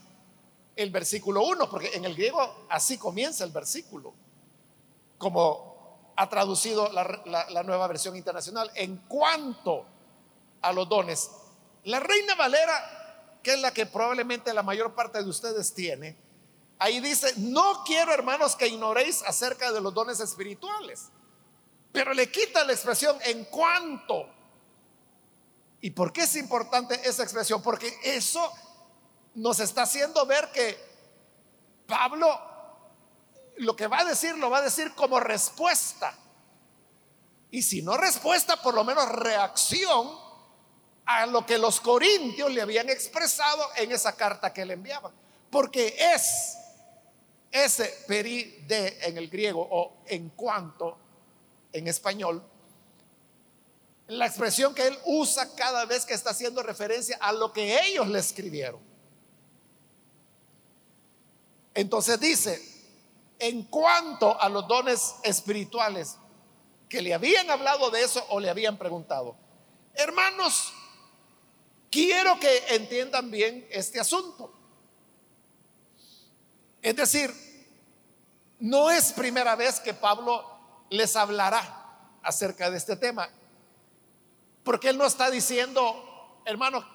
el 0.75 0.91
versículo 0.91 1.45
1, 1.45 1.71
porque 1.71 1.91
en 1.95 2.05
el 2.05 2.15
griego 2.15 2.67
así 2.69 2.99
comienza 2.99 3.45
el 3.45 3.53
versículo, 3.53 4.15
como 5.19 5.72
ha 6.17 6.29
traducido 6.29 6.91
la, 6.93 7.63
nueva 7.63 7.87
versión 7.87 8.17
internacional. 8.17 8.71
En 8.75 8.97
cuanto 9.09 9.85
a 10.61 10.73
los 10.73 10.89
dones, 10.89 11.31
la 11.85 12.01
Reina 12.01 12.35
Valera, 12.35 13.39
que 13.43 13.55
es 13.55 13.61
la 13.61 13.73
que 13.73 13.87
probablemente 13.87 14.53
la 14.53 14.63
mayor 14.63 14.95
parte 14.95 15.23
de 15.23 15.29
ustedes 15.29 15.75
tiene, 15.75 16.17
ahí 16.79 17.01
dice, 17.01 17.33
no 17.39 17.83
quiero 17.85 18.13
hermanos 18.13 18.57
que 18.57 18.69
ignoréis 18.69 19.23
acerca 19.23 19.73
de 19.73 19.81
los 19.81 19.95
dones 19.95 20.21
espirituales, 20.21 21.09
pero 21.93 22.15
le 22.15 22.31
quita 22.31 22.65
la 22.65 22.73
expresión 22.73 23.17
en 23.25 23.45
cuanto. 23.47 24.29
¿Y 25.81 25.91
por 25.91 26.13
qué 26.13 26.23
es 26.23 26.37
importante 26.37 27.01
esa 27.09 27.23
expresión? 27.23 27.63
Porque 27.63 27.93
eso 28.05 28.53
nos 29.35 29.59
está 29.61 29.83
haciendo 29.83 30.25
ver 30.27 30.51
que 30.53 30.79
Pablo 31.87 32.52
lo 33.63 33.77
que 33.77 33.87
va 33.87 34.01
a 34.01 34.05
decir 34.05 34.37
lo 34.37 34.51
va 34.51 34.59
a 34.59 34.63
decir 34.63 34.93
como 34.95 35.21
respuesta. 35.21 36.17
Y 37.51 37.63
si 37.63 37.83
no 37.83 37.97
respuesta, 37.97 38.61
por 38.63 38.75
lo 38.75 38.85
menos 38.85 39.09
reacción 39.09 40.11
a 41.05 41.27
lo 41.27 41.45
que 41.45 41.59
los 41.59 41.81
corintios 41.81 42.51
le 42.51 42.63
habían 42.63 42.89
expresado 42.89 43.63
en 43.77 43.93
esa 43.93 44.15
carta 44.17 44.53
que 44.53 44.65
le 44.65 44.75
enviaban. 44.75 45.13
Porque 45.51 45.95
es 46.15 46.57
ese 47.51 48.05
peri 48.09 48.65
de 48.67 48.99
en 49.03 49.19
el 49.19 49.29
griego 49.29 49.67
o 49.71 49.99
en 50.07 50.31
cuanto 50.31 50.99
en 51.73 51.89
español, 51.89 52.43
la 54.09 54.27
expresión 54.27 54.75
que 54.75 54.87
él 54.87 54.99
usa 55.05 55.55
cada 55.55 55.85
vez 55.85 56.05
que 56.05 56.15
está 56.15 56.31
haciendo 56.31 56.63
referencia 56.63 57.19
a 57.21 57.33
lo 57.33 57.53
que 57.53 57.79
ellos 57.87 58.09
le 58.09 58.19
escribieron. 58.19 58.81
Entonces 61.75 62.19
dice, 62.21 62.72
en 63.43 63.65
cuanto 63.65 64.41
a 64.41 64.49
los 64.49 64.69
dones 64.69 65.17
espirituales, 65.25 66.17
que 66.89 67.03
le 67.03 67.13
habían 67.13 67.51
hablado 67.51 67.91
de 67.91 68.01
eso 68.01 68.25
o 68.29 68.39
le 68.39 68.49
habían 68.49 68.77
preguntado. 68.77 69.35
Hermanos, 69.95 70.73
quiero 71.91 72.39
que 72.39 72.57
entiendan 72.69 73.33
bien 73.33 73.67
este 73.69 73.99
asunto. 73.99 74.55
Es 76.83 76.95
decir, 76.95 77.35
no 78.61 78.93
es 78.93 79.13
primera 79.13 79.57
vez 79.57 79.81
que 79.81 79.93
Pablo 79.93 80.49
les 80.91 81.17
hablará 81.17 82.19
acerca 82.23 82.71
de 82.71 82.79
este 82.79 82.95
tema, 82.95 83.29
porque 84.63 84.91
él 84.91 84.99
no 84.99 85.05
está 85.05 85.33
diciendo, 85.33 86.41
hermano, 86.45 86.87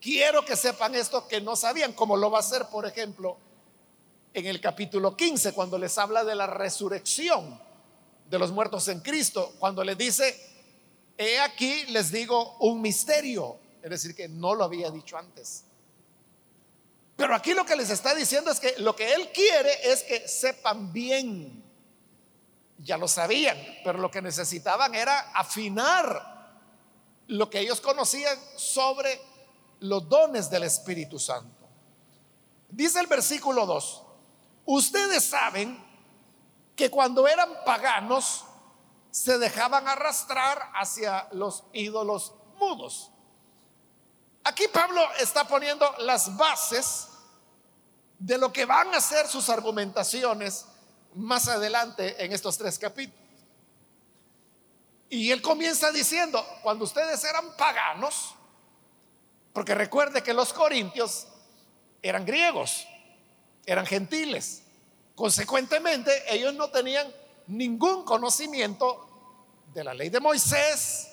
quiero 0.00 0.44
que 0.44 0.54
sepan 0.54 0.94
esto 0.94 1.26
que 1.26 1.40
no 1.40 1.56
sabían, 1.56 1.94
como 1.94 2.16
lo 2.16 2.30
va 2.30 2.38
a 2.38 2.42
hacer, 2.42 2.66
por 2.66 2.86
ejemplo, 2.86 3.38
en 4.34 4.46
el 4.46 4.60
capítulo 4.60 5.16
15, 5.16 5.52
cuando 5.52 5.78
les 5.78 5.96
habla 5.96 6.24
de 6.24 6.34
la 6.34 6.48
resurrección 6.48 7.60
de 8.28 8.38
los 8.38 8.50
muertos 8.50 8.88
en 8.88 9.00
Cristo, 9.00 9.54
cuando 9.60 9.84
les 9.84 9.96
dice, 9.96 10.36
he 11.16 11.38
aquí 11.38 11.84
les 11.86 12.10
digo 12.10 12.56
un 12.58 12.82
misterio, 12.82 13.56
es 13.80 13.90
decir, 13.90 14.14
que 14.14 14.28
no 14.28 14.56
lo 14.56 14.64
había 14.64 14.90
dicho 14.90 15.16
antes. 15.16 15.64
Pero 17.16 17.32
aquí 17.36 17.54
lo 17.54 17.64
que 17.64 17.76
les 17.76 17.90
está 17.90 18.12
diciendo 18.12 18.50
es 18.50 18.58
que 18.58 18.74
lo 18.78 18.96
que 18.96 19.14
Él 19.14 19.30
quiere 19.32 19.70
es 19.92 20.02
que 20.02 20.26
sepan 20.26 20.92
bien. 20.92 21.62
Ya 22.78 22.98
lo 22.98 23.06
sabían, 23.06 23.56
pero 23.84 23.98
lo 23.98 24.10
que 24.10 24.20
necesitaban 24.20 24.96
era 24.96 25.30
afinar 25.32 26.58
lo 27.28 27.48
que 27.48 27.60
ellos 27.60 27.80
conocían 27.80 28.36
sobre 28.56 29.20
los 29.78 30.08
dones 30.08 30.50
del 30.50 30.64
Espíritu 30.64 31.20
Santo. 31.20 31.68
Dice 32.68 32.98
el 32.98 33.06
versículo 33.06 33.64
2, 33.64 34.03
Ustedes 34.66 35.24
saben 35.24 35.82
que 36.76 36.90
cuando 36.90 37.28
eran 37.28 37.50
paganos 37.64 38.44
se 39.10 39.38
dejaban 39.38 39.86
arrastrar 39.86 40.70
hacia 40.74 41.28
los 41.32 41.64
ídolos 41.72 42.34
mudos. 42.58 43.10
Aquí 44.42 44.66
Pablo 44.68 45.00
está 45.18 45.46
poniendo 45.46 45.88
las 45.98 46.36
bases 46.36 47.08
de 48.18 48.38
lo 48.38 48.52
que 48.52 48.64
van 48.64 48.94
a 48.94 49.00
ser 49.00 49.28
sus 49.28 49.48
argumentaciones 49.48 50.66
más 51.14 51.48
adelante 51.48 52.24
en 52.24 52.32
estos 52.32 52.58
tres 52.58 52.78
capítulos. 52.78 53.20
Y 55.08 55.30
él 55.30 55.40
comienza 55.40 55.92
diciendo, 55.92 56.44
cuando 56.62 56.84
ustedes 56.84 57.22
eran 57.22 57.56
paganos, 57.56 58.34
Porque 59.54 59.72
recuerde 59.72 60.22
que 60.22 60.34
los 60.34 60.52
corintios 60.52 61.28
eran 62.02 62.26
griegos, 62.26 62.88
eran 63.66 63.86
gentiles. 63.86 64.62
Consecuentemente, 65.14 66.10
ellos 66.34 66.54
no 66.54 66.70
tenían 66.70 67.12
ningún 67.46 68.04
conocimiento 68.04 69.08
de 69.72 69.84
la 69.84 69.94
ley 69.94 70.08
de 70.08 70.20
Moisés, 70.20 71.10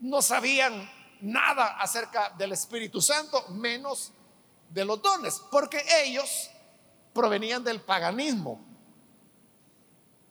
no 0.00 0.22
sabían 0.22 0.90
nada 1.20 1.78
acerca 1.78 2.30
del 2.30 2.52
Espíritu 2.52 3.00
Santo, 3.00 3.48
menos 3.48 4.12
de 4.70 4.84
los 4.84 5.00
dones, 5.02 5.40
porque 5.50 5.84
ellos 6.02 6.50
provenían 7.12 7.62
del 7.62 7.80
paganismo. 7.80 8.64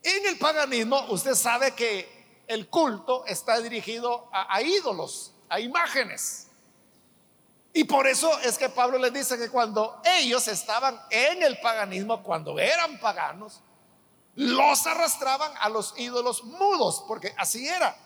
En 0.02 0.26
el 0.26 0.38
paganismo 0.38 1.06
usted 1.10 1.34
sabe 1.34 1.74
que 1.74 2.42
el 2.46 2.68
culto 2.68 3.24
está 3.26 3.60
dirigido 3.60 4.28
a, 4.32 4.60
ídolos, 4.62 5.32
a 5.48 5.60
imágenes. 5.60 6.48
Y 7.72 7.84
por 7.84 8.06
eso 8.06 8.38
es 8.40 8.58
que 8.58 8.68
Pablo 8.68 8.98
les 8.98 9.12
dice 9.12 9.38
que 9.38 9.48
cuando 9.48 10.00
ellos 10.04 10.48
estaban 10.48 11.00
en 11.10 11.42
el 11.42 11.60
paganismo, 11.60 12.22
cuando 12.22 12.58
eran 12.58 12.98
paganos, 12.98 13.60
los 14.34 14.86
arrastraban 14.86 15.52
a 15.60 15.68
los 15.68 15.94
ídolos 15.96 16.42
mudos, 16.44 17.04
porque 17.06 17.34
así 17.36 17.68
era. 17.68 17.96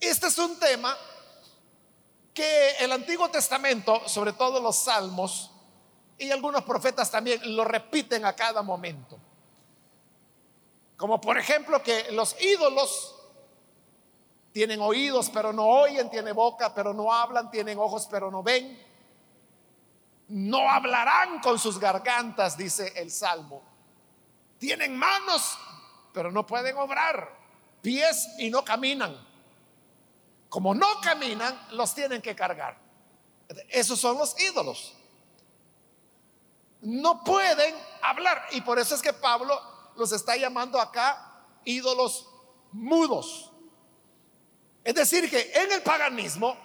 Este 0.00 0.26
es 0.26 0.38
un 0.38 0.58
tema 0.58 0.96
que 2.34 2.76
el 2.80 2.92
Antiguo 2.92 3.30
Testamento, 3.30 4.08
sobre 4.08 4.32
todo 4.32 4.60
los 4.60 4.76
salmos 4.76 5.52
y 6.18 6.30
algunos 6.30 6.64
profetas 6.64 7.10
también, 7.10 7.40
lo 7.56 7.64
repiten 7.64 8.24
a 8.24 8.34
cada 8.34 8.62
momento. 8.62 9.18
Como 10.96 11.20
por 11.20 11.38
ejemplo 11.38 11.82
que 11.82 12.10
los 12.12 12.40
ídolos 12.40 13.15
tienen 14.56 14.80
oídos 14.80 15.28
pero 15.28 15.52
no 15.52 15.66
oyen, 15.66 16.08
tienen 16.08 16.34
boca 16.34 16.72
pero 16.74 16.94
no 16.94 17.12
hablan, 17.12 17.50
tienen 17.50 17.78
ojos 17.78 18.08
pero 18.10 18.30
no 18.30 18.42
ven. 18.42 18.82
No 20.28 20.66
hablarán 20.70 21.40
con 21.40 21.58
sus 21.58 21.78
gargantas, 21.78 22.56
dice 22.56 22.90
el 22.96 23.10
Salmo. 23.10 23.62
Tienen 24.56 24.96
manos 24.96 25.58
pero 26.10 26.32
no 26.32 26.46
pueden 26.46 26.74
obrar, 26.78 27.36
pies 27.82 28.30
y 28.38 28.48
no 28.48 28.64
caminan. 28.64 29.14
Como 30.48 30.74
no 30.74 30.86
caminan, 31.02 31.54
los 31.72 31.94
tienen 31.94 32.22
que 32.22 32.34
cargar. 32.34 32.78
Esos 33.68 34.00
son 34.00 34.16
los 34.16 34.40
ídolos. 34.40 34.94
No 36.80 37.22
pueden 37.22 37.74
hablar. 38.00 38.46
Y 38.52 38.62
por 38.62 38.78
eso 38.78 38.94
es 38.94 39.02
que 39.02 39.12
Pablo 39.12 39.60
los 39.96 40.12
está 40.12 40.34
llamando 40.34 40.80
acá 40.80 41.44
ídolos 41.62 42.26
mudos. 42.72 43.52
Es 44.86 44.94
decir, 44.94 45.28
que 45.28 45.50
en 45.52 45.72
el 45.72 45.82
paganismo 45.82 46.56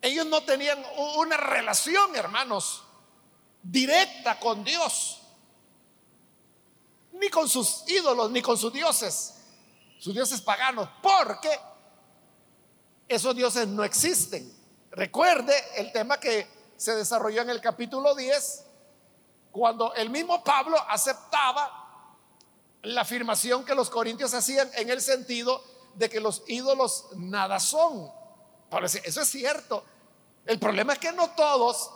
ellos 0.00 0.24
no 0.24 0.42
tenían 0.42 0.82
una 1.18 1.36
relación, 1.36 2.16
hermanos, 2.16 2.82
directa 3.62 4.40
con 4.40 4.64
Dios, 4.64 5.20
ni 7.12 7.28
con 7.28 7.46
sus 7.46 7.84
ídolos, 7.88 8.30
ni 8.30 8.40
con 8.40 8.56
sus 8.56 8.72
dioses, 8.72 9.34
sus 9.98 10.14
dioses 10.14 10.40
paganos, 10.40 10.88
porque 11.02 11.50
esos 13.06 13.36
dioses 13.36 13.68
no 13.68 13.84
existen. 13.84 14.50
Recuerde 14.90 15.54
el 15.76 15.92
tema 15.92 16.18
que 16.18 16.48
se 16.78 16.96
desarrolló 16.96 17.42
en 17.42 17.50
el 17.50 17.60
capítulo 17.60 18.14
10, 18.14 18.64
cuando 19.52 19.92
el 19.92 20.08
mismo 20.08 20.42
Pablo 20.42 20.78
aceptaba 20.88 22.16
la 22.80 23.02
afirmación 23.02 23.62
que 23.62 23.74
los 23.74 23.90
corintios 23.90 24.32
hacían 24.32 24.70
en 24.76 24.88
el 24.88 25.02
sentido 25.02 25.73
de 25.94 26.08
que 26.08 26.20
los 26.20 26.42
ídolos 26.46 27.06
nada 27.16 27.60
son. 27.60 28.10
Eso 28.82 29.20
es 29.20 29.28
cierto. 29.28 29.84
El 30.44 30.58
problema 30.58 30.94
es 30.94 30.98
que 30.98 31.12
no 31.12 31.30
todos 31.30 31.90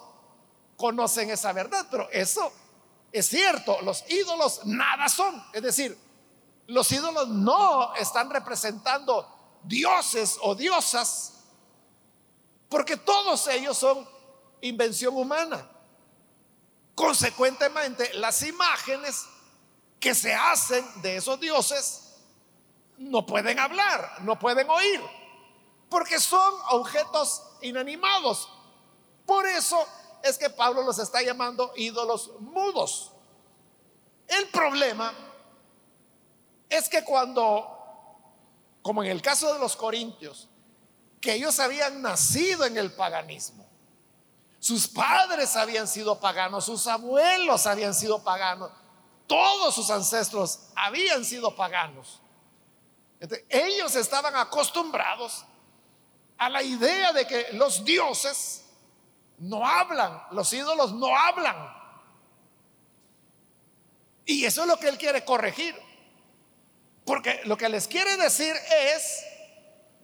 conocen 0.76 1.30
esa 1.30 1.52
verdad, 1.52 1.86
pero 1.90 2.08
eso 2.10 2.52
es 3.12 3.26
cierto. 3.26 3.80
Los 3.82 4.04
ídolos 4.08 4.64
nada 4.64 5.08
son. 5.08 5.44
Es 5.52 5.62
decir, 5.62 5.98
los 6.66 6.90
ídolos 6.92 7.28
no 7.28 7.94
están 7.96 8.30
representando 8.30 9.58
dioses 9.64 10.38
o 10.42 10.54
diosas, 10.54 11.34
porque 12.68 12.96
todos 12.96 13.46
ellos 13.48 13.76
son 13.76 14.08
invención 14.60 15.16
humana. 15.16 15.68
Consecuentemente, 16.94 18.12
las 18.14 18.42
imágenes 18.42 19.24
que 19.98 20.14
se 20.14 20.34
hacen 20.34 20.84
de 21.02 21.16
esos 21.16 21.40
dioses 21.40 22.07
no 22.98 23.24
pueden 23.26 23.58
hablar, 23.58 24.22
no 24.22 24.38
pueden 24.38 24.68
oír, 24.68 25.00
porque 25.88 26.20
son 26.20 26.54
objetos 26.70 27.42
inanimados. 27.62 28.48
Por 29.24 29.46
eso 29.46 29.86
es 30.22 30.36
que 30.38 30.50
Pablo 30.50 30.82
los 30.82 30.98
está 30.98 31.22
llamando 31.22 31.72
ídolos 31.76 32.32
mudos. 32.40 33.12
El 34.26 34.48
problema 34.48 35.12
es 36.68 36.88
que 36.88 37.02
cuando 37.04 37.78
como 38.88 39.02
en 39.02 39.10
el 39.10 39.20
caso 39.20 39.52
de 39.52 39.58
los 39.58 39.76
corintios, 39.76 40.48
que 41.20 41.34
ellos 41.34 41.58
habían 41.60 42.00
nacido 42.00 42.64
en 42.64 42.78
el 42.78 42.90
paganismo. 42.92 43.66
Sus 44.60 44.88
padres 44.88 45.56
habían 45.56 45.86
sido 45.86 46.18
paganos, 46.18 46.64
sus 46.64 46.86
abuelos 46.86 47.66
habían 47.66 47.92
sido 47.94 48.22
paganos, 48.22 48.70
todos 49.26 49.74
sus 49.74 49.90
ancestros 49.90 50.70
habían 50.74 51.24
sido 51.24 51.54
paganos. 51.54 52.22
Ellos 53.48 53.96
estaban 53.96 54.36
acostumbrados 54.36 55.44
a 56.38 56.48
la 56.48 56.62
idea 56.62 57.12
de 57.12 57.26
que 57.26 57.48
los 57.52 57.84
dioses 57.84 58.64
no 59.38 59.66
hablan, 59.66 60.22
los 60.30 60.52
ídolos 60.52 60.92
no 60.92 61.16
hablan. 61.16 61.76
Y 64.24 64.44
eso 64.44 64.62
es 64.62 64.68
lo 64.68 64.78
que 64.78 64.88
él 64.88 64.98
quiere 64.98 65.24
corregir. 65.24 65.74
Porque 67.04 67.40
lo 67.44 67.56
que 67.56 67.68
les 67.68 67.88
quiere 67.88 68.16
decir 68.18 68.54
es, 68.70 69.24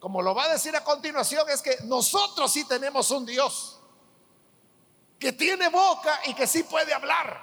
como 0.00 0.22
lo 0.22 0.34
va 0.34 0.44
a 0.44 0.52
decir 0.52 0.74
a 0.74 0.82
continuación, 0.82 1.48
es 1.50 1.60
que 1.60 1.76
nosotros 1.84 2.52
sí 2.52 2.64
tenemos 2.66 3.10
un 3.10 3.26
Dios 3.26 3.80
que 5.18 5.32
tiene 5.32 5.68
boca 5.68 6.20
y 6.26 6.34
que 6.34 6.46
sí 6.46 6.62
puede 6.62 6.92
hablar, 6.92 7.40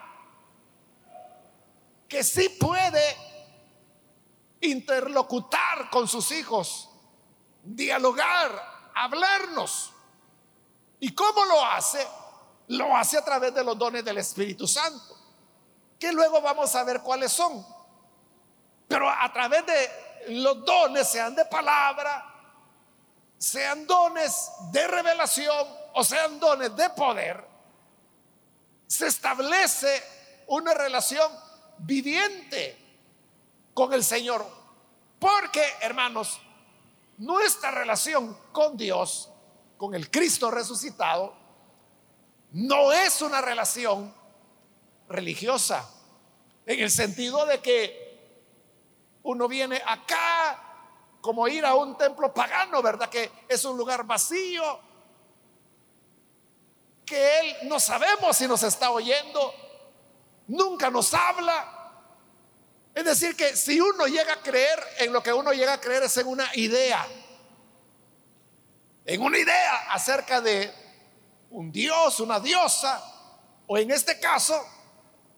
que 2.08 2.24
sí 2.24 2.50
puede 2.50 3.31
interlocutar 4.62 5.90
con 5.90 6.08
sus 6.08 6.32
hijos, 6.32 6.90
dialogar, 7.64 8.92
hablarnos. 8.96 9.92
¿Y 11.00 11.14
cómo 11.14 11.44
lo 11.46 11.66
hace? 11.66 12.06
Lo 12.68 12.96
hace 12.96 13.18
a 13.18 13.26
través 13.26 13.54
de 13.54 13.64
los 13.64 13.78
dones 13.78 14.06
del 14.06 14.20
Espíritu 14.20 14.68
Santo, 14.68 15.18
que 16.00 16.14
luego 16.14 16.42
vamos 16.42 16.74
a 16.76 16.84
ver 16.84 17.02
cuáles 17.02 17.32
son. 17.32 17.66
Pero 18.88 19.10
a 19.10 19.32
través 19.34 19.66
de 19.66 20.34
los 20.36 20.64
dones, 20.64 21.08
sean 21.08 21.36
de 21.36 21.46
palabra, 21.46 22.32
sean 23.38 23.88
dones 23.88 24.52
de 24.72 24.88
revelación 24.88 25.68
o 25.94 26.04
sean 26.04 26.40
dones 26.40 26.76
de 26.76 26.90
poder, 26.92 27.44
se 28.86 29.08
establece 29.08 30.04
una 30.48 30.74
relación 30.74 31.32
viviente 31.80 32.81
con 33.74 33.94
el 33.94 34.04
Señor. 34.04 34.46
Porque, 35.20 35.64
hermanos, 35.82 36.40
nuestra 37.18 37.72
relación 37.72 38.38
con 38.52 38.76
Dios, 38.78 39.32
con 39.78 39.94
el 39.94 40.10
Cristo 40.10 40.50
resucitado, 40.50 41.34
no 42.52 42.92
es 42.92 43.22
una 43.22 43.42
relación 43.42 44.14
religiosa, 45.08 45.90
en 46.66 46.80
el 46.80 46.92
sentido 46.92 47.46
de 47.46 47.60
que 47.60 48.02
uno 49.24 49.48
viene 49.48 49.82
acá 49.86 50.72
como 51.22 51.48
ir 51.48 51.66
a 51.66 51.76
un 51.76 51.98
templo 51.98 52.34
pagano, 52.34 52.82
¿verdad? 52.82 53.10
Que 53.10 53.32
es 53.48 53.64
un 53.66 53.78
lugar 53.78 54.06
vacío, 54.06 54.80
que 57.06 57.40
Él 57.40 57.70
no 57.70 57.80
sabemos 57.80 58.36
si 58.38 58.48
nos 58.48 58.64
está 58.64 58.90
oyendo, 58.90 59.54
nunca 60.48 60.90
nos 60.90 61.14
habla. 61.14 61.81
Es 62.94 63.06
decir, 63.06 63.36
que 63.36 63.56
si 63.56 63.80
uno 63.80 64.06
llega 64.08 64.34
a 64.34 64.42
creer 64.42 64.80
en 65.00 65.14
lo 65.14 65.24
que 65.24 65.32
uno 65.32 65.54
llega 65.54 65.74
a 65.74 65.82
creer 65.82 66.04
es 66.04 66.18
en 66.18 66.28
una 66.28 66.50
idea, 66.56 67.08
en 69.06 69.22
una 69.22 69.38
idea 69.38 69.92
acerca 69.92 70.42
de 70.42 70.72
un 71.52 71.72
dios, 71.72 72.20
una 72.20 72.40
diosa, 72.40 73.02
o 73.68 73.78
en 73.78 73.92
este 73.92 74.20
caso, 74.20 74.62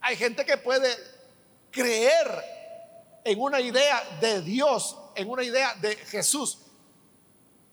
hay 0.02 0.16
gente 0.16 0.46
que 0.46 0.58
puede 0.58 0.90
creer 1.72 2.44
en 3.24 3.40
una 3.40 3.60
idea 3.60 4.04
de 4.20 4.42
Dios, 4.42 4.98
en 5.16 5.30
una 5.30 5.44
idea 5.44 5.76
de 5.76 5.96
Jesús. 5.96 6.60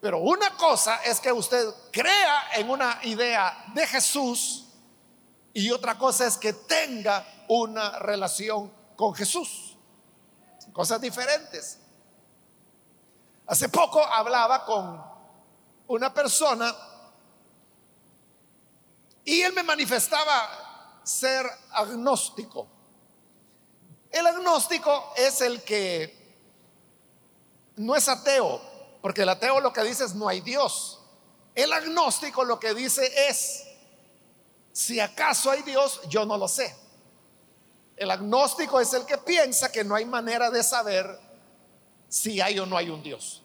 Pero 0.00 0.18
una 0.18 0.56
cosa 0.56 1.02
es 1.04 1.20
que 1.20 1.32
usted 1.32 1.66
crea 1.90 2.50
en 2.54 2.70
una 2.70 3.00
idea 3.02 3.64
de 3.74 3.86
Jesús 3.86 4.66
y 5.52 5.70
otra 5.70 5.98
cosa 5.98 6.26
es 6.26 6.36
que 6.36 6.52
tenga 6.52 7.26
una 7.48 7.98
relación 7.98 8.72
con 8.96 9.14
Jesús. 9.14 9.69
Cosas 10.72 11.00
diferentes. 11.00 11.78
Hace 13.46 13.68
poco 13.68 14.04
hablaba 14.04 14.64
con 14.64 15.02
una 15.88 16.14
persona 16.14 16.74
y 19.24 19.40
él 19.42 19.52
me 19.52 19.62
manifestaba 19.62 21.00
ser 21.02 21.46
agnóstico. 21.72 22.68
El 24.10 24.26
agnóstico 24.26 25.12
es 25.16 25.40
el 25.40 25.62
que 25.62 26.20
no 27.76 27.96
es 27.96 28.08
ateo, 28.08 28.60
porque 29.00 29.22
el 29.22 29.28
ateo 29.28 29.60
lo 29.60 29.72
que 29.72 29.82
dice 29.82 30.04
es 30.04 30.14
no 30.14 30.28
hay 30.28 30.40
Dios. 30.40 31.00
El 31.54 31.72
agnóstico 31.72 32.44
lo 32.44 32.60
que 32.60 32.74
dice 32.74 33.28
es, 33.28 33.66
si 34.72 35.00
acaso 35.00 35.50
hay 35.50 35.62
Dios, 35.62 36.00
yo 36.08 36.24
no 36.24 36.36
lo 36.36 36.48
sé. 36.48 36.76
El 38.00 38.10
agnóstico 38.10 38.80
es 38.80 38.94
el 38.94 39.04
que 39.04 39.18
piensa 39.18 39.70
que 39.70 39.84
no 39.84 39.94
hay 39.94 40.06
manera 40.06 40.50
de 40.50 40.62
saber 40.62 41.06
si 42.08 42.40
hay 42.40 42.58
o 42.58 42.64
no 42.64 42.78
hay 42.78 42.88
un 42.88 43.02
Dios. 43.02 43.42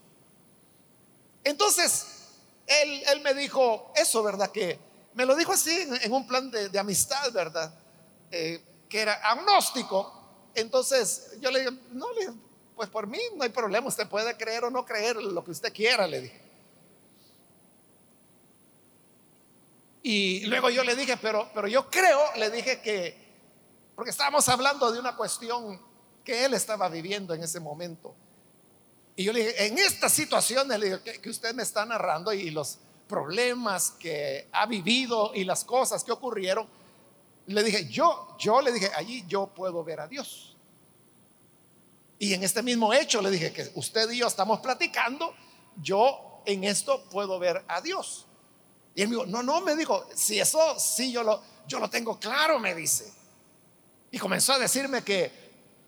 Entonces, 1.44 2.30
él, 2.66 3.20
me 3.22 3.34
dijo 3.34 3.92
eso, 3.98 4.24
¿verdad? 4.24 4.50
Que 4.52 4.80
me 5.14 5.26
lo 5.26 5.36
dijo 5.36 5.52
así 5.52 5.78
en, 6.02 6.14
un 6.14 6.26
plan 6.26 6.50
de, 6.50 6.80
amistad, 6.80 7.34
¿verdad? 7.34 7.78
Eh, 8.32 8.64
que 8.88 9.02
era 9.02 9.16
agnóstico. 9.30 10.24
Entonces, 10.54 11.34
yo 11.42 11.52
le 11.52 11.60
dije, 11.60 11.72
no, 11.92 12.14
le 12.14 12.30
pues 12.78 12.88
por 12.88 13.08
mí 13.08 13.20
no 13.36 13.44
hay 13.44 13.50
problema, 13.50 13.90
usted 13.90 14.08
puede 14.08 14.38
creer 14.38 14.64
o 14.64 14.70
no 14.70 14.86
creer 14.86 15.18
lo 15.18 15.44
que 15.44 15.52
usted 15.52 15.74
quiera, 15.74 16.08
le 16.08 16.22
dije. 16.22 16.42
Y 20.02 20.46
luego 20.46 20.70
yo 20.70 20.82
le 20.86 20.96
dije, 20.96 21.18
pero, 21.18 21.52
pero 21.54 21.68
yo 21.68 21.90
creo, 21.90 22.22
le 22.38 22.50
dije 22.52 22.80
que 22.80 23.25
porque 23.96 24.12
estábamos 24.12 24.48
hablando 24.50 24.92
de 24.92 25.00
una 25.00 25.16
cuestión 25.16 25.80
que 26.24 26.44
él 26.46 26.54
estaba 26.54 26.90
viviendo 26.90 27.34
en 27.34 27.44
ese 27.44 27.60
momento. 27.60 28.14
Y 29.16 29.24
yo 29.24 29.32
le 29.32 29.46
dije, 29.46 29.68
en 29.68 29.78
esta 29.78 30.10
situación 30.10 30.68
que, 31.22 31.30
usted 31.30 31.56
me 31.56 31.64
está 31.64 31.86
narrando 31.86 32.34
y 32.34 32.50
los 32.50 32.80
problemas 33.08 33.92
que 33.92 34.50
ha 34.52 34.66
vivido 34.66 35.32
y 35.34 35.46
las 35.46 35.64
cosas 35.64 36.04
que 36.04 36.12
ocurrieron, 36.12 36.68
le 37.48 37.64
dije, 37.64 37.88
yo, 37.88 38.36
yo 38.38 38.62
le 38.62 38.74
dije, 38.74 38.92
allí 38.96 39.24
yo 39.28 39.48
puedo 39.48 39.84
ver 39.84 40.02
a 40.02 40.08
Dios. 40.08 40.58
Y 42.20 42.34
en 42.34 42.44
este 42.44 42.62
mismo 42.62 42.94
hecho 42.94 43.22
le 43.22 43.30
dije 43.30 43.54
que 43.54 43.72
usted 43.76 44.10
y 44.12 44.18
yo 44.18 44.28
estamos 44.28 44.60
platicando, 44.60 45.34
yo 45.82 46.42
en 46.46 46.64
esto 46.64 47.06
puedo 47.10 47.40
ver 47.40 47.64
a 47.68 47.80
Dios. 47.80 48.26
Y 48.96 49.04
él 49.04 49.10
me 49.10 49.16
dijo, 49.16 49.28
no, 49.28 49.44
no, 49.44 49.62
me 49.62 49.76
dijo, 49.76 50.06
si 50.16 50.40
eso 50.40 50.78
sí 50.80 51.12
yo 51.12 51.24
lo, 51.24 51.42
yo 51.68 51.80
lo 51.80 51.90
tengo 51.90 52.20
claro, 52.20 52.60
me 52.60 52.74
dice. 52.74 53.14
Y 54.16 54.18
comenzó 54.18 54.54
a 54.54 54.60
decirme 54.60 55.04
que 55.04 55.30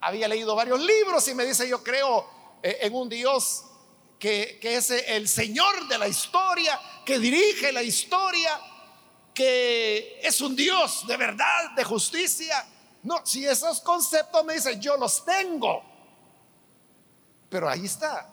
había 0.01 0.27
leído 0.27 0.53
varios 0.53 0.81
libros 0.81 1.25
y 1.29 1.33
me 1.33 1.45
dice, 1.45 1.65
yo 1.65 1.81
creo 1.81 2.29
eh, 2.61 2.79
en 2.81 2.93
un 2.93 3.07
Dios 3.07 3.63
que, 4.19 4.59
que 4.61 4.75
es 4.75 4.89
el 4.91 5.29
Señor 5.29 5.87
de 5.87 5.97
la 5.97 6.09
historia, 6.09 6.77
que 7.05 7.19
dirige 7.19 7.71
la 7.71 7.81
historia, 7.81 8.59
que 9.33 10.19
es 10.21 10.41
un 10.41 10.57
Dios 10.57 11.07
de 11.07 11.15
verdad, 11.15 11.71
de 11.73 11.85
justicia. 11.85 12.67
No, 13.03 13.25
si 13.25 13.45
esos 13.45 13.79
conceptos 13.79 14.43
me 14.43 14.55
dice, 14.55 14.77
yo 14.77 14.97
los 14.97 15.23
tengo. 15.23 15.81
Pero 17.49 17.69
ahí 17.69 17.85
está. 17.85 18.29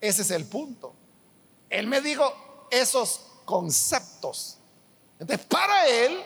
Ese 0.00 0.22
es 0.22 0.30
el 0.30 0.46
punto. 0.46 0.94
Él 1.68 1.86
me 1.86 2.00
dijo 2.00 2.68
esos 2.70 3.20
conceptos. 3.44 4.56
Entonces, 5.18 5.46
para 5.46 5.86
él, 5.88 6.24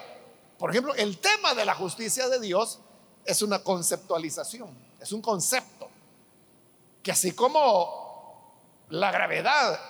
por 0.59 0.71
ejemplo, 0.71 0.95
el 0.95 1.19
tema 1.19 1.55
de 1.55 1.65
la 1.65 1.75
justicia 1.75 2.29
de 2.29 2.41
Dios 2.41 2.81
es 3.25 3.43
una 3.43 3.61
conceptualización, 3.61 4.71
es 5.01 5.13
un 5.13 5.21
concepto, 5.21 5.89
que 7.03 7.13
así 7.13 7.33
como 7.33 8.85
la 8.91 9.11
gravedad, 9.11 9.81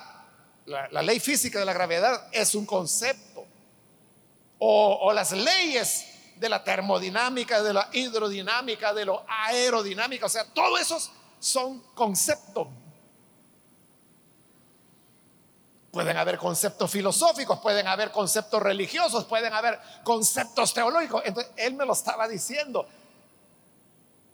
la, 0.66 1.02
ley 1.02 1.20
física 1.20 1.58
de 1.58 1.64
la 1.64 1.72
gravedad 1.72 2.28
es 2.32 2.54
un 2.54 2.66
concepto, 2.66 3.44
o, 4.58 5.12
las 5.12 5.32
leyes 5.32 6.06
de 6.36 6.48
la 6.48 6.64
termodinámica, 6.64 7.62
de 7.62 7.72
la 7.74 7.88
hidrodinámica, 7.92 8.94
de 8.94 9.04
lo 9.04 9.24
aerodinámica, 9.28 10.26
o 10.26 10.28
sea, 10.28 10.44
todos 10.44 10.80
esos 10.80 11.10
son 11.38 11.80
conceptos 11.94 12.68
Pueden 15.94 16.16
haber 16.16 16.38
conceptos 16.38 16.90
filosóficos, 16.90 17.60
pueden 17.60 17.86
haber 17.86 18.10
conceptos 18.10 18.60
religiosos, 18.60 19.26
pueden 19.26 19.54
haber 19.54 19.80
conceptos 20.02 20.74
teológicos. 20.74 21.22
Entonces, 21.24 21.52
él 21.54 21.74
me 21.74 21.86
lo 21.86 21.92
estaba 21.92 22.26
diciendo. 22.26 22.84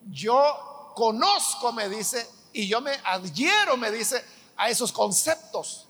Yo 0.08 0.92
conozco, 0.96 1.70
me 1.70 1.90
dice, 1.90 2.26
y 2.54 2.66
yo 2.66 2.80
me 2.80 2.92
adhiero, 3.04 3.76
me 3.76 3.90
dice, 3.90 4.24
a 4.56 4.70
esos 4.70 4.90
conceptos. 4.90 5.86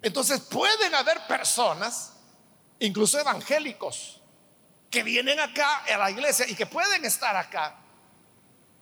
Entonces, 0.00 0.40
pueden 0.40 0.94
haber 0.94 1.26
personas, 1.26 2.14
incluso 2.78 3.20
evangélicos, 3.20 4.22
que 4.90 5.02
vienen 5.02 5.40
acá 5.40 5.84
a 5.84 5.98
la 5.98 6.10
iglesia 6.10 6.48
y 6.48 6.54
que 6.54 6.64
pueden 6.64 7.04
estar 7.04 7.36
acá, 7.36 7.76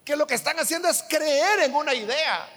que 0.04 0.14
lo 0.14 0.28
que 0.28 0.36
están 0.36 0.60
haciendo 0.60 0.86
es 0.88 1.02
creer 1.08 1.58
en 1.62 1.74
una 1.74 1.92
idea 1.92 2.48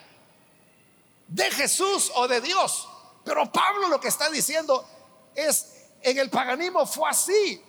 de 1.27 1.49
Jesús 1.49 2.11
o 2.13 2.27
de 2.27 2.39
Dios 2.39 2.89
pero 3.25 3.51
Pablo 3.51 3.89
lo 3.89 3.99
que 3.99 4.07
está 4.07 4.29
diciendo 4.29 4.87
es, 5.33 5.89
en 6.01 6.17
el 6.17 6.29
paganismo 6.29 6.85
fue 6.85 7.09
así, 7.09 7.61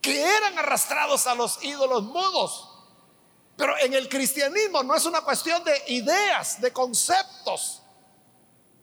que 0.00 0.22
eran 0.22 0.58
arrastrados 0.58 1.26
a 1.26 1.34
los 1.34 1.64
ídolos 1.64 2.04
mudos. 2.04 2.72
Pero 3.56 3.76
en 3.78 3.94
el 3.94 4.08
cristianismo 4.08 4.82
no 4.82 4.94
es 4.94 5.06
una 5.06 5.22
cuestión 5.22 5.64
de 5.64 5.82
ideas, 5.88 6.60
de 6.60 6.72
conceptos, 6.72 7.82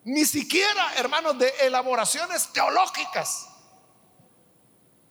ni 0.03 0.25
siquiera, 0.25 0.95
hermanos, 0.95 1.37
de 1.37 1.47
elaboraciones 1.61 2.51
teológicas. 2.51 3.47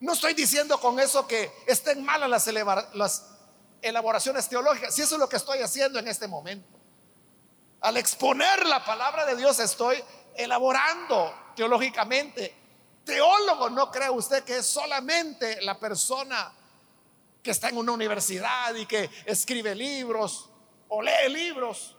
No 0.00 0.14
estoy 0.14 0.34
diciendo 0.34 0.80
con 0.80 0.98
eso 0.98 1.28
que 1.28 1.50
estén 1.66 2.04
malas 2.04 2.46
las, 2.92 3.24
elaboraciones 3.80 4.48
teológicas, 4.48 4.94
si 4.94 5.02
eso 5.02 5.14
es 5.14 5.20
lo 5.20 5.28
que 5.28 5.36
estoy 5.36 5.60
haciendo 5.60 6.00
en 6.00 6.08
este 6.08 6.26
momento. 6.26 6.68
Al 7.80 7.96
exponer 7.96 8.66
la 8.66 8.84
palabra 8.84 9.24
de 9.24 9.36
Dios 9.36 9.58
estoy 9.60 10.02
elaborando 10.36 11.52
teológicamente. 11.54 12.54
Teólogo, 13.04 13.70
no 13.70 13.90
cree 13.90 14.10
usted 14.10 14.44
que 14.44 14.58
es 14.58 14.66
solamente 14.66 15.60
la 15.62 15.78
persona 15.78 16.52
que 17.42 17.50
está 17.50 17.68
en 17.68 17.78
una 17.78 17.92
universidad 17.92 18.74
y 18.74 18.86
que 18.86 19.10
escribe 19.26 19.74
libros 19.74 20.48
o 20.88 21.02
lee 21.02 21.28
libros. 21.28 21.96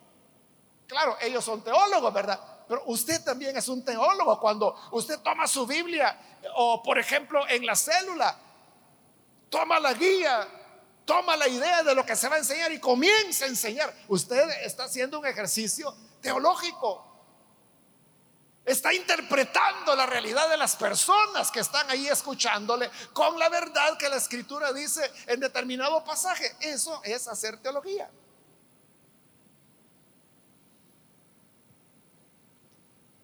Claro, 0.87 1.17
ellos 1.21 1.43
son 1.43 1.63
teólogos, 1.63 2.13
¿verdad? 2.13 2.39
Pero 2.67 2.83
usted 2.85 3.23
también 3.23 3.57
es 3.57 3.67
un 3.67 3.83
teólogo 3.83 4.39
cuando 4.39 4.75
usted 4.91 5.19
toma 5.19 5.47
su 5.47 5.67
Biblia 5.67 6.17
o, 6.55 6.81
por 6.81 6.97
ejemplo, 6.97 7.47
en 7.49 7.65
la 7.65 7.75
célula, 7.75 8.37
toma 9.49 9.79
la 9.79 9.93
guía, 9.93 10.47
toma 11.05 11.35
la 11.35 11.47
idea 11.47 11.83
de 11.83 11.93
lo 11.93 12.05
que 12.05 12.15
se 12.15 12.29
va 12.29 12.35
a 12.35 12.39
enseñar 12.39 12.71
y 12.71 12.79
comienza 12.79 13.45
a 13.45 13.47
enseñar. 13.49 13.93
Usted 14.07 14.49
está 14.63 14.85
haciendo 14.85 15.19
un 15.19 15.25
ejercicio 15.25 15.93
teológico. 16.21 17.12
Está 18.65 18.93
interpretando 18.93 19.93
la 19.93 20.05
realidad 20.05 20.49
de 20.49 20.55
las 20.55 20.77
personas 20.77 21.51
que 21.51 21.59
están 21.59 21.89
ahí 21.89 22.07
escuchándole 22.07 22.89
con 23.11 23.37
la 23.37 23.49
verdad 23.49 23.97
que 23.97 24.07
la 24.07 24.15
escritura 24.15 24.71
dice 24.71 25.01
en 25.27 25.41
determinado 25.41 26.01
pasaje. 26.05 26.55
Eso 26.61 27.01
es 27.03 27.27
hacer 27.27 27.57
teología. 27.57 28.09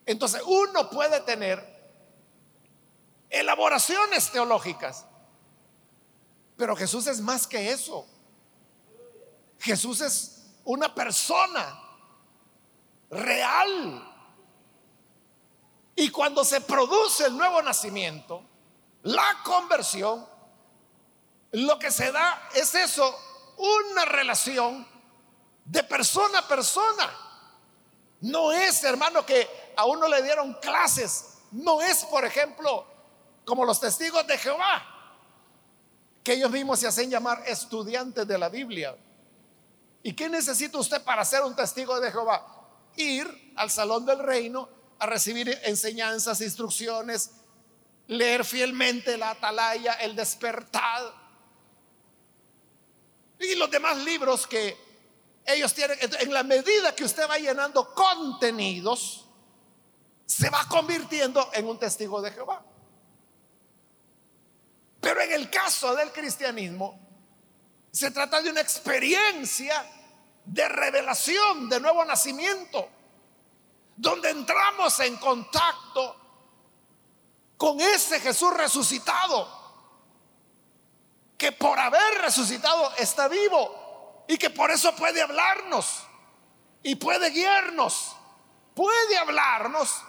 Entonces 0.06 0.41
uno 0.45 0.89
puede 0.89 1.21
tener 1.21 1.80
elaboraciones 3.30 4.32
teológicas, 4.32 5.06
pero 6.58 6.75
Jesús 6.75 7.08
es 7.08 7.21
más 7.21 7.47
que 7.47 7.71
eso. 7.71 8.06
Jesús 9.60 10.02
es 10.02 10.47
una 10.65 10.93
persona 10.93 11.80
real 13.10 14.09
y 16.00 16.10
cuando 16.12 16.46
se 16.46 16.62
produce 16.62 17.26
el 17.26 17.36
nuevo 17.36 17.62
nacimiento, 17.62 18.42
la 19.04 19.40
conversión, 19.44 20.26
lo 21.52 21.78
que 21.78 21.92
se 21.92 22.10
da 22.14 22.48
es 22.56 22.74
eso, 22.74 23.14
una 23.58 24.06
relación 24.06 24.88
de 25.66 25.84
persona 25.84 26.40
a 26.40 26.48
persona. 26.48 27.12
No 28.22 28.54
es, 28.54 28.82
hermano, 28.86 29.26
que 29.26 29.74
a 29.76 29.84
uno 29.84 30.08
le 30.08 30.24
dieron 30.24 30.54
clases. 30.62 31.40
No 31.52 31.82
es, 31.82 32.06
por 32.06 32.24
ejemplo, 32.24 32.88
como 33.44 33.66
los 33.66 33.82
testigos 33.82 34.26
de 34.26 34.38
Jehová, 34.38 34.82
que 36.24 36.32
ellos 36.32 36.50
mismos 36.50 36.80
se 36.80 36.88
hacen 36.88 37.10
llamar 37.10 37.44
estudiantes 37.46 38.26
de 38.26 38.38
la 38.38 38.48
Biblia. 38.48 38.96
¿Y 40.02 40.14
qué 40.14 40.30
necesita 40.30 40.78
usted 40.78 41.04
para 41.04 41.26
ser 41.26 41.42
un 41.42 41.58
testigo 41.58 42.00
de 42.00 42.10
Jehová? 42.10 42.70
Ir 42.96 43.54
al 43.58 43.70
salón 43.70 44.06
del 44.06 44.20
reino 44.20 44.79
a 45.00 45.06
recibir 45.06 45.60
enseñanzas, 45.64 46.42
instrucciones, 46.42 47.32
leer 48.08 48.44
fielmente 48.44 49.18
la 49.18 49.32
atalaya, 49.32 49.94
el 49.94 50.16
despertar 50.16 51.14
y 53.40 53.56
los 53.56 53.72
demás 53.72 53.98
libros 53.98 54.46
que 54.46 54.78
ellos 55.46 55.74
tienen, 55.74 55.98
en 56.02 56.34
la 56.34 56.44
medida 56.44 56.94
que 56.94 57.06
usted 57.06 57.28
va 57.28 57.38
llenando 57.38 57.94
contenidos, 57.94 59.26
se 60.26 60.50
va 60.50 60.66
convirtiendo 60.68 61.50
en 61.54 61.68
un 61.68 61.80
testigo 61.80 62.22
de 62.22 62.32
Jehová. 62.32 62.64
Pero 65.00 65.22
en 65.22 65.32
el 65.32 65.50
caso 65.50 65.96
del 65.96 66.12
cristianismo, 66.12 67.00
se 67.92 68.12
trata 68.12 68.42
de 68.42 68.52
una 68.52 68.62
experiencia 68.62 69.86
de 70.46 70.68
revelación, 70.68 71.70
de 71.70 71.80
nuevo 71.80 72.04
nacimiento, 72.06 72.90
donde 74.00 74.30
entramos 74.30 74.98
en 75.02 75.18
contacto 75.18 76.16
con 77.58 77.82
ese 77.82 78.22
Jesús 78.22 78.54
resucitado, 78.54 79.60
que 81.38 81.52
por 81.52 81.78
haber 81.78 82.22
resucitado 82.22 82.94
está 82.96 83.28
vivo 83.28 84.24
y 84.30 84.38
que 84.38 84.50
por 84.50 84.72
eso 84.72 84.96
puede 84.96 85.22
hablarnos 85.22 86.04
y 86.82 86.96
puede 86.96 87.30
guiarnos, 87.32 88.16
puede 88.74 89.18
hablarnos 89.18 90.02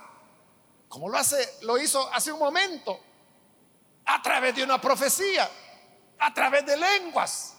como 0.89 1.09
lo 1.09 1.19
hace 1.19 1.59
lo 1.63 1.79
hizo 1.79 2.13
hace 2.13 2.33
un 2.33 2.39
momento 2.39 3.01
a 4.07 4.23
través 4.23 4.55
de 4.55 4.63
una 4.63 4.81
profecía, 4.81 5.49
a 6.19 6.33
través 6.33 6.65
de 6.65 6.77
lenguas, 6.77 7.57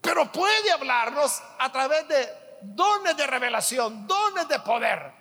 pero 0.00 0.30
puede 0.30 0.70
hablarnos 0.70 1.42
a 1.58 1.70
través 1.72 2.06
de 2.06 2.28
dones 2.62 3.16
de 3.16 3.26
revelación, 3.26 4.06
dones 4.06 4.46
de 4.48 4.58
poder, 4.60 5.19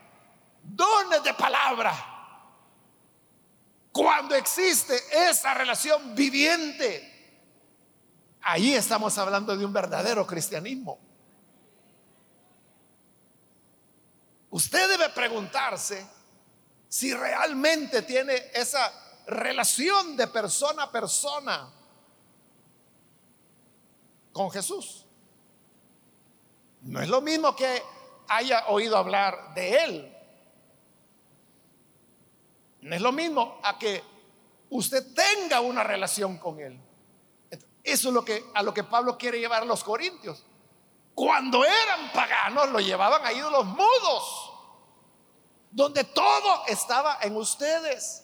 dones 0.63 1.23
de 1.23 1.33
palabra. 1.33 1.93
Cuando 3.91 4.35
existe 4.35 4.95
esa 5.11 5.53
relación 5.53 6.15
viviente, 6.15 7.09
ahí 8.41 8.73
estamos 8.73 9.17
hablando 9.17 9.55
de 9.57 9.65
un 9.65 9.73
verdadero 9.73 10.25
cristianismo. 10.25 10.99
Usted 14.51 14.89
debe 14.89 15.09
preguntarse 15.09 16.07
si 16.87 17.13
realmente 17.13 18.01
tiene 18.01 18.51
esa 18.53 18.91
relación 19.27 20.17
de 20.17 20.27
persona 20.27 20.83
a 20.83 20.91
persona 20.91 21.71
con 24.31 24.49
Jesús. 24.49 25.05
No 26.81 27.01
es 27.01 27.09
lo 27.09 27.21
mismo 27.21 27.55
que 27.55 27.83
haya 28.27 28.67
oído 28.67 28.97
hablar 28.97 29.53
de 29.53 29.83
Él. 29.83 30.18
No 32.81 32.95
es 32.95 33.01
lo 33.01 33.11
mismo 33.11 33.59
a 33.63 33.77
que 33.77 34.03
usted 34.69 35.13
tenga 35.13 35.59
una 35.59 35.83
relación 35.83 36.37
con 36.37 36.59
Él. 36.59 36.79
Eso 37.83 38.09
es 38.09 38.13
lo 38.13 38.23
que, 38.23 38.45
a 38.53 38.63
lo 38.63 38.73
que 38.73 38.83
Pablo 38.83 39.17
quiere 39.17 39.39
llevar 39.39 39.63
a 39.63 39.65
los 39.65 39.83
corintios. 39.83 40.45
Cuando 41.15 41.65
eran 41.65 42.11
paganos 42.13 42.69
lo 42.69 42.79
llevaban 42.79 43.25
a 43.25 43.33
ídolos 43.33 43.65
mudos, 43.65 44.53
donde 45.71 46.03
todo 46.05 46.65
estaba 46.67 47.19
en 47.21 47.35
ustedes. 47.35 48.23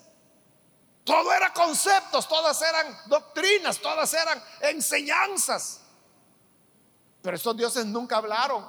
Todo 1.04 1.32
era 1.34 1.54
conceptos, 1.54 2.28
todas 2.28 2.60
eran 2.62 2.98
doctrinas, 3.08 3.80
todas 3.80 4.12
eran 4.14 4.42
enseñanzas. 4.62 5.82
Pero 7.22 7.36
estos 7.36 7.56
dioses 7.58 7.86
nunca 7.86 8.18
hablaron, 8.18 8.68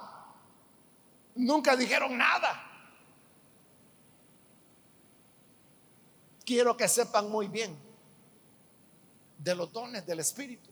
nunca 1.35 1.75
dijeron 1.75 2.17
nada. 2.17 2.66
Quiero 6.47 6.77
que 6.77 6.87
sepan 6.87 7.29
muy 7.29 7.49
bien 7.49 7.77
de 9.37 9.53
los 9.53 9.69
dones 9.69 10.05
del 10.05 10.21
Espíritu, 10.21 10.69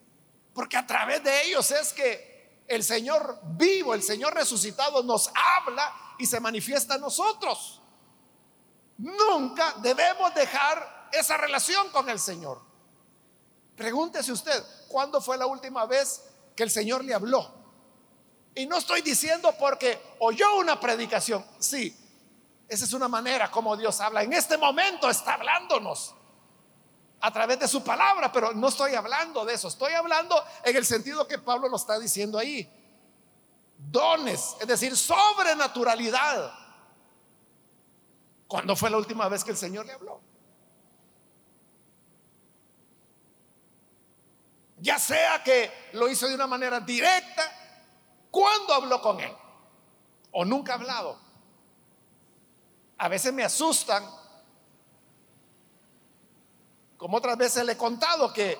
porque 0.53 0.77
a 0.77 0.87
través 0.87 1.21
de 1.21 1.47
ellos 1.47 1.69
es 1.69 1.91
que 1.91 2.63
el 2.65 2.81
Señor 2.81 3.41
vivo, 3.43 3.93
el 3.93 4.01
Señor 4.01 4.33
resucitado 4.33 5.03
nos 5.03 5.29
habla 5.35 6.15
y 6.17 6.25
se 6.25 6.39
manifiesta 6.39 6.93
a 6.93 6.97
nosotros. 6.97 7.81
Nunca 8.99 9.75
debemos 9.81 10.33
dejar 10.33 11.09
esa 11.11 11.35
relación 11.35 11.89
con 11.89 12.09
el 12.09 12.19
Señor. 12.19 12.61
Pregúntese 13.75 14.31
usted, 14.31 14.63
¿cuándo 14.87 15.19
fue 15.19 15.37
la 15.37 15.45
última 15.45 15.85
vez 15.85 16.23
que 16.55 16.63
el 16.63 16.71
Señor 16.71 17.03
le 17.03 17.13
habló? 17.13 17.53
Y 18.55 18.65
no 18.65 18.77
estoy 18.77 19.01
diciendo 19.01 19.53
porque 19.59 20.01
oyó 20.19 20.55
una 20.57 20.79
predicación. 20.79 21.45
Sí, 21.59 21.93
esa 22.67 22.85
es 22.85 22.93
una 22.93 23.07
manera 23.07 23.51
como 23.51 23.77
Dios 23.77 23.99
habla. 24.01 24.23
En 24.23 24.33
este 24.33 24.57
momento 24.57 25.09
está 25.09 25.35
hablándonos 25.35 26.15
a 27.21 27.31
través 27.31 27.59
de 27.59 27.67
su 27.67 27.83
palabra, 27.83 28.31
pero 28.31 28.53
no 28.53 28.67
estoy 28.67 28.95
hablando 28.95 29.45
de 29.45 29.53
eso. 29.53 29.67
Estoy 29.67 29.93
hablando 29.93 30.43
en 30.63 30.75
el 30.75 30.85
sentido 30.85 31.27
que 31.27 31.37
Pablo 31.37 31.67
lo 31.67 31.77
está 31.77 31.99
diciendo 31.99 32.37
ahí. 32.37 32.69
Dones, 33.77 34.55
es 34.59 34.67
decir, 34.67 34.95
sobrenaturalidad. 34.95 36.51
¿Cuándo 38.47 38.75
fue 38.75 38.89
la 38.89 38.97
última 38.97 39.27
vez 39.27 39.43
que 39.43 39.51
el 39.51 39.57
Señor 39.57 39.85
le 39.85 39.93
habló? 39.93 40.21
Ya 44.77 44.99
sea 44.99 45.43
que 45.43 45.89
lo 45.93 46.07
hizo 46.09 46.27
de 46.27 46.35
una 46.35 46.47
manera 46.47 46.79
directa, 46.79 47.43
cuando 48.29 48.73
habló 48.73 49.01
con 49.01 49.19
él? 49.19 49.35
¿O 50.31 50.43
nunca 50.45 50.73
ha 50.73 50.75
hablado? 50.75 51.24
A 52.97 53.07
veces 53.07 53.33
me 53.33 53.43
asustan, 53.43 54.03
como 56.97 57.17
otras 57.17 57.37
veces 57.37 57.65
le 57.65 57.73
he 57.73 57.77
contado 57.77 58.31
que 58.31 58.57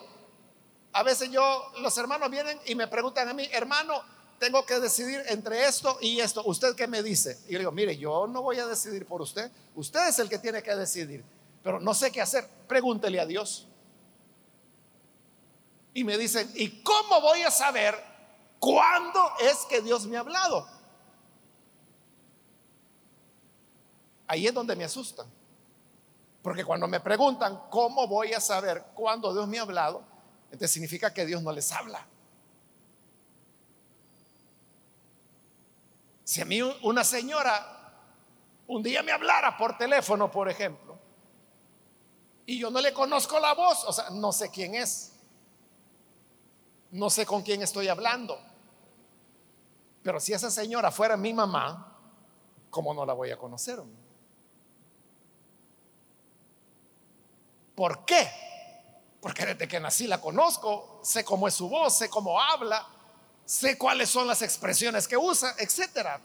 a 0.91 1.04
veces 1.04 1.30
yo, 1.30 1.71
los 1.80 1.98
hermanos 1.98 2.30
vienen 2.30 2.60
y 2.65 2.76
me 2.76 2.88
preguntan 2.88 3.28
a 3.28 3.34
mí, 3.34 3.48
hermano, 3.52 4.02
tengo 4.39 4.65
que 4.65 4.80
decidir 4.80 5.24
entre 5.28 5.65
esto 5.65 5.98
y 6.02 6.19
esto. 6.19 6.43
¿Usted 6.45 6.76
qué 6.76 6.88
me 6.88 7.02
dice? 7.02 7.39
Y 7.48 7.54
yo 7.54 7.60
digo, 7.60 7.71
mire, 7.71 7.98
yo 7.98 8.28
no 8.28 8.41
voy 8.41 8.60
a 8.60 8.65
decidir 8.65 9.06
por 9.06 9.21
usted. 9.21 9.52
Usted 9.76 10.08
es 10.08 10.19
el 10.19 10.30
que 10.30 10.39
tiene 10.39 10.62
que 10.62 10.76
decidir. 10.76 11.24
Pero 11.63 11.80
no 11.80 11.93
sé 11.93 12.12
qué 12.12 12.21
hacer. 12.21 12.48
Pregúntele 12.67 13.19
a 13.19 13.26
Dios 13.26 13.67
y 15.95 16.04
me 16.04 16.17
dicen, 16.17 16.52
¿y 16.56 16.84
cómo 16.84 17.21
voy 17.21 17.41
a 17.41 17.50
saber 17.50 17.95
cuándo 18.60 19.32
es 19.39 19.65
que 19.69 19.82
Dios 19.82 20.06
me 20.06 20.17
ha 20.17 20.19
hablado? 20.19 20.67
Ahí 24.27 24.47
es 24.47 24.53
donde 24.53 24.75
me 24.75 24.83
asustan. 24.83 25.27
Porque 26.41 26.63
cuando 26.63 26.88
me 26.88 26.99
preguntan, 26.99 27.59
¿cómo 27.69 28.07
voy 28.07 28.33
a 28.33 28.39
saber 28.39 28.85
cuándo 28.93 29.33
Dios 29.33 29.47
me 29.47 29.57
ha 29.57 29.63
hablado? 29.63 30.03
Entonces 30.45 30.71
significa 30.71 31.13
que 31.13 31.25
Dios 31.25 31.41
no 31.41 31.51
les 31.51 31.71
habla. 31.71 32.05
Si 36.23 36.41
a 36.41 36.45
mí 36.45 36.61
una 36.61 37.03
señora 37.03 37.75
un 38.67 38.81
día 38.81 39.03
me 39.03 39.11
hablara 39.11 39.57
por 39.57 39.77
teléfono, 39.77 40.31
por 40.31 40.49
ejemplo, 40.49 40.97
y 42.45 42.59
yo 42.59 42.69
no 42.69 42.79
le 42.79 42.93
conozco 42.93 43.39
la 43.39 43.53
voz, 43.53 43.83
o 43.85 43.93
sea, 43.93 44.09
no 44.11 44.31
sé 44.31 44.49
quién 44.49 44.75
es, 44.75 45.13
no 46.91 47.09
sé 47.09 47.25
con 47.25 47.41
quién 47.41 47.61
estoy 47.61 47.88
hablando. 47.88 48.39
Pero 50.03 50.19
si 50.19 50.33
esa 50.33 50.51
señora 50.51 50.91
fuera 50.91 51.17
mi 51.17 51.33
mamá, 51.33 51.99
¿cómo 52.69 52.93
no 52.93 53.05
la 53.05 53.13
voy 53.13 53.31
a 53.31 53.38
conocer? 53.38 53.81
¿Por 57.75 58.05
qué? 58.05 58.29
Porque 59.21 59.45
desde 59.45 59.67
que 59.67 59.79
nací 59.79 60.07
la 60.07 60.21
conozco, 60.21 61.01
sé 61.03 61.23
cómo 61.25 61.47
es 61.47 61.53
su 61.53 61.67
voz, 61.67 61.97
sé 61.97 62.09
cómo 62.09 62.39
habla, 62.39 62.88
sé 63.43 63.77
cuáles 63.77 64.09
son 64.09 64.27
las 64.27 64.41
expresiones 64.41 65.07
que 65.07 65.17
usa, 65.17 65.53
etcétera. 65.57 66.21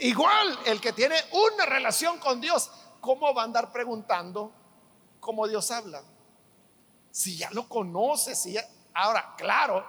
Igual 0.00 0.58
el 0.66 0.80
que 0.80 0.92
tiene 0.92 1.16
una 1.32 1.66
relación 1.66 2.18
con 2.18 2.40
Dios, 2.40 2.70
¿cómo 3.00 3.32
va 3.34 3.42
a 3.42 3.44
andar 3.44 3.70
preguntando 3.70 4.52
cómo 5.20 5.46
Dios 5.46 5.70
habla? 5.70 6.02
Si 7.10 7.36
ya 7.36 7.50
lo 7.50 7.68
conoce, 7.68 8.34
si 8.34 8.52
ya, 8.52 8.68
Ahora, 8.98 9.34
claro, 9.36 9.86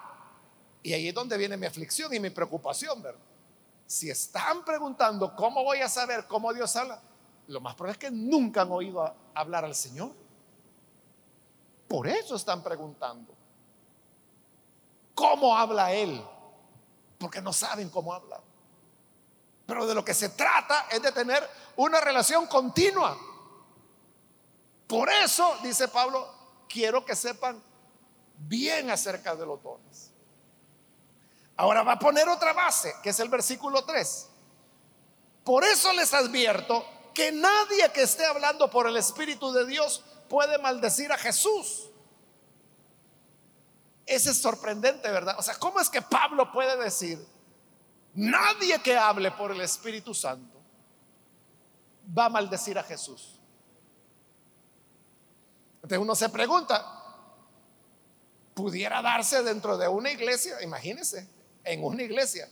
y 0.83 0.93
ahí 0.93 1.07
es 1.07 1.15
donde 1.15 1.35
viene 1.35 1.57
mi 1.57 1.65
aflicción 1.65 2.13
y 2.13 2.19
mi 2.19 2.29
preocupación, 2.29 3.01
¿verdad? 3.01 3.19
Si 3.87 4.07
están 4.07 4.63
preguntando 4.63 5.35
cómo 5.35 5.63
voy 5.63 5.79
a 5.79 5.89
saber 5.89 6.27
cómo 6.27 6.53
Dios 6.53 6.75
habla, 6.75 7.01
lo 7.49 7.61
más 7.61 7.73
probable 7.73 7.93
es 7.93 7.97
que 7.97 8.11
nunca 8.11 8.61
han 8.61 8.71
oído 8.71 9.11
hablar 9.33 9.65
al 9.65 9.73
Señor. 9.73 10.11
Por 11.87 12.07
eso 12.07 12.35
están 12.35 12.61
preguntando. 12.61 13.33
¿Cómo 15.15 15.57
habla 15.57 15.91
Él? 15.91 16.23
Porque 17.17 17.41
no 17.41 17.51
saben 17.51 17.89
cómo 17.89 18.13
habla. 18.13 18.39
Pero 19.65 19.87
de 19.87 19.95
lo 19.95 20.05
que 20.05 20.13
se 20.13 20.29
trata 20.29 20.85
es 20.91 21.01
de 21.01 21.11
tener 21.11 21.47
una 21.77 21.99
relación 21.99 22.45
continua. 22.45 23.17
Por 24.85 25.09
eso, 25.09 25.57
dice 25.63 25.87
Pablo, 25.87 26.27
quiero 26.67 27.03
que 27.03 27.15
sepan 27.15 27.61
bien 28.37 28.91
acerca 28.91 29.35
de 29.35 29.47
los 29.47 29.61
dones. 29.63 30.11
Ahora 31.57 31.81
va 31.81 31.93
a 31.93 31.99
poner 31.99 32.29
otra 32.29 32.53
base, 32.53 32.93
que 33.01 33.09
es 33.09 33.19
el 33.19 33.29
versículo 33.29 33.83
3. 33.85 34.29
Por 35.43 35.63
eso 35.63 35.91
les 35.93 36.13
advierto 36.13 36.85
que 37.13 37.31
nadie 37.31 37.91
que 37.93 38.03
esté 38.03 38.25
hablando 38.25 38.69
por 38.69 38.87
el 38.87 38.97
Espíritu 38.97 39.51
de 39.51 39.65
Dios 39.65 40.03
puede 40.29 40.57
maldecir 40.57 41.11
a 41.11 41.17
Jesús. 41.17 41.89
Ese 44.05 44.31
es 44.31 44.41
sorprendente, 44.41 45.09
¿verdad? 45.11 45.35
O 45.37 45.41
sea, 45.41 45.55
¿cómo 45.55 45.79
es 45.79 45.89
que 45.89 46.01
Pablo 46.01 46.51
puede 46.51 46.75
decir 46.83 47.23
nadie 48.13 48.81
que 48.81 48.97
hable 48.97 49.31
por 49.31 49.51
el 49.51 49.61
Espíritu 49.61 50.13
Santo 50.13 50.59
va 52.17 52.25
a 52.25 52.29
maldecir 52.29 52.77
a 52.77 52.83
Jesús. 52.83 53.39
Entonces 55.75 55.99
uno 55.99 56.15
se 56.15 56.29
pregunta, 56.29 56.85
pudiera 58.53 59.01
darse 59.01 59.41
dentro 59.43 59.77
de 59.77 59.87
una 59.87 60.11
iglesia, 60.11 60.61
imagínense, 60.61 61.27
en 61.63 61.83
una 61.83 62.03
iglesia, 62.03 62.49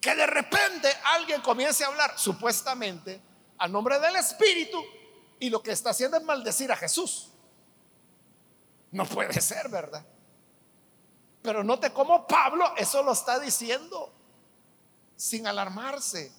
que 0.00 0.14
de 0.14 0.26
repente 0.26 0.88
alguien 1.16 1.40
comience 1.42 1.84
a 1.84 1.88
hablar 1.88 2.18
supuestamente 2.18 3.20
a 3.58 3.68
nombre 3.68 3.98
del 3.98 4.16
Espíritu 4.16 4.82
y 5.40 5.50
lo 5.50 5.62
que 5.62 5.72
está 5.72 5.90
haciendo 5.90 6.16
es 6.16 6.22
maldecir 6.22 6.70
a 6.72 6.76
Jesús. 6.76 7.30
No 8.90 9.04
puede 9.04 9.40
ser, 9.40 9.68
¿verdad? 9.68 10.04
Pero 11.42 11.62
note 11.62 11.92
cómo 11.92 12.26
Pablo 12.26 12.74
eso 12.76 13.02
lo 13.02 13.12
está 13.12 13.38
diciendo 13.38 14.12
sin 15.16 15.46
alarmarse. 15.46 16.32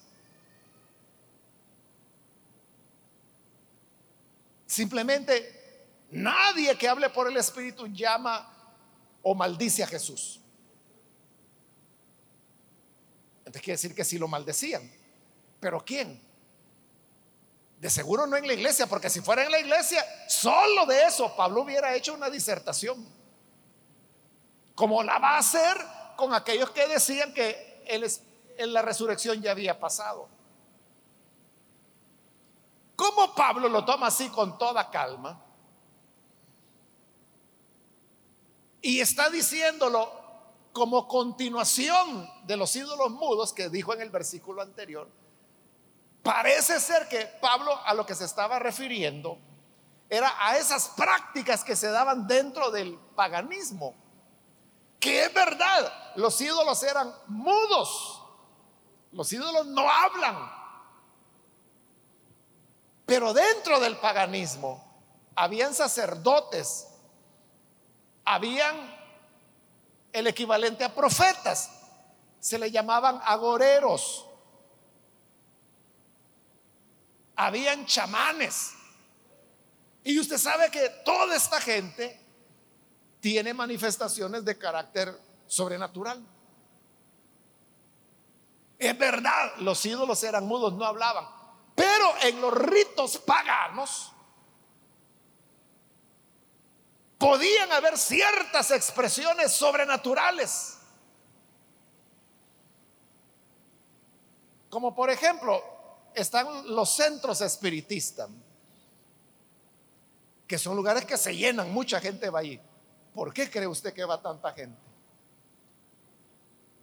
Simplemente 4.66 5.88
nadie 6.12 6.78
que 6.78 6.88
hable 6.88 7.10
por 7.10 7.28
el 7.28 7.38
Espíritu 7.38 7.88
llama 7.88 8.54
o 9.22 9.36
maldice 9.36 9.84
a 9.84 9.88
Jesús. 9.88 10.40
Entonces 13.40 13.62
quiere 13.62 13.76
decir 13.76 13.96
que 13.96 14.06
si 14.06 14.18
lo 14.18 14.28
maldecían. 14.28 14.90
¿Pero 15.60 15.84
quién? 15.84 16.29
De 17.80 17.90
seguro 17.90 18.28
no 18.28 18.36
en 18.36 18.46
la 18.46 18.54
iglesia, 18.54 18.88
porque 18.88 19.10
si 19.10 19.22
fuera 19.22 19.44
en 19.44 19.52
la 19.52 19.60
iglesia, 19.60 20.06
solo 20.28 20.86
de 20.86 21.04
eso 21.04 21.34
Pablo 21.36 21.62
hubiera 21.62 21.96
hecho 21.96 22.14
una 22.14 22.30
disertación. 22.30 23.08
Como 24.76 25.02
la 25.02 25.18
va 25.18 25.36
a 25.36 25.38
hacer 25.38 25.78
con 26.18 26.34
aquellos 26.34 26.72
que 26.72 26.88
decían 26.88 27.34
que 27.34 27.84
en 28.58 28.74
la 28.74 28.82
resurrección 28.82 29.42
ya 29.42 29.52
había 29.52 29.80
pasado. 29.80 30.28
Como 32.98 33.34
Pablo 33.34 33.70
lo 33.70 33.86
toma 33.86 34.08
así 34.08 34.28
con 34.28 34.58
toda 34.58 34.90
calma? 34.90 35.42
Y 38.82 39.00
está 39.00 39.30
diciéndolo 39.30 40.12
como 40.74 41.08
continuación 41.08 42.30
de 42.44 42.58
los 42.58 42.76
ídolos 42.76 43.12
mudos 43.12 43.54
que 43.54 43.70
dijo 43.70 43.94
en 43.94 44.02
el 44.02 44.10
versículo 44.10 44.62
anterior 44.62 45.10
Parece 46.24 46.80
ser 46.80 47.08
que 47.08 47.26
Pablo 47.26 47.80
a 47.86 47.94
lo 47.94 48.06
que 48.06 48.16
se 48.16 48.26
estaba 48.26 48.60
refiriendo 48.60 49.38
era 50.10 50.34
a 50.40 50.58
esas 50.58 50.90
prácticas 50.90 51.64
que 51.64 51.76
se 51.76 51.90
daban 51.90 52.28
dentro 52.28 52.72
del 52.72 52.98
paganismo. 53.16 53.96
Que 55.00 55.26
es 55.26 55.34
verdad, 55.34 56.14
los 56.16 56.40
ídolos 56.42 56.84
eran 56.84 57.14
mudos, 57.28 58.22
los 59.12 59.32
ídolos 59.32 59.68
no 59.68 59.90
hablan. 59.90 60.52
Pero 63.06 63.34
dentro 63.34 63.80
del 63.80 63.98
paganismo 63.98 64.84
habían 65.36 65.74
sacerdotes, 65.74 66.88
habían 68.26 68.76
el 70.12 70.28
equivalente 70.28 70.84
a 70.84 70.94
profetas, 70.94 71.72
se 72.40 72.60
le 72.60 72.72
llamaban 72.72 73.22
agoreros 73.24 74.29
habían 77.40 77.86
chamanes. 77.86 78.74
Y 80.04 80.20
usted 80.20 80.38
sabe 80.38 80.70
que 80.70 80.90
toda 81.06 81.36
esta 81.36 81.62
gente 81.62 82.20
tiene 83.22 83.54
manifestaciones 83.54 84.44
de 84.44 84.58
carácter 84.58 85.18
sobrenatural. 85.48 86.22
Es 88.78 88.98
verdad, 88.98 89.56
los 89.60 89.86
ídolos 89.86 90.22
eran 90.24 90.48
mudos, 90.48 90.74
no 90.74 90.84
hablaban. 90.84 91.26
Pero 91.76 92.14
en 92.24 92.42
los 92.42 92.54
ritos 92.54 93.18
paganos 93.20 94.12
podían 97.18 97.72
haber 97.72 97.98
ciertas 97.98 98.72
expresiones 98.72 99.54
sobrenaturales. 99.54 100.78
Como 104.70 104.94
por 104.94 105.10
ejemplo, 105.10 105.79
están 106.22 106.74
los 106.74 106.90
centros 106.90 107.42
espiritistas, 107.42 108.30
que 110.48 110.58
son 110.58 110.76
lugares 110.76 111.06
que 111.06 111.18
se 111.18 111.36
llenan, 111.36 111.72
mucha 111.72 112.00
gente 112.00 112.30
va 112.30 112.40
allí. 112.40 112.60
¿Por 113.14 113.34
qué 113.34 113.50
cree 113.50 113.68
usted 113.68 113.94
que 113.94 114.04
va 114.04 114.22
tanta 114.22 114.52
gente? 114.54 114.80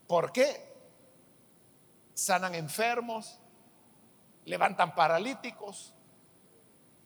¿Por 0.06 0.32
qué? 0.32 0.74
Sanan 2.14 2.54
enfermos, 2.54 3.38
levantan 4.44 4.94
paralíticos, 4.94 5.92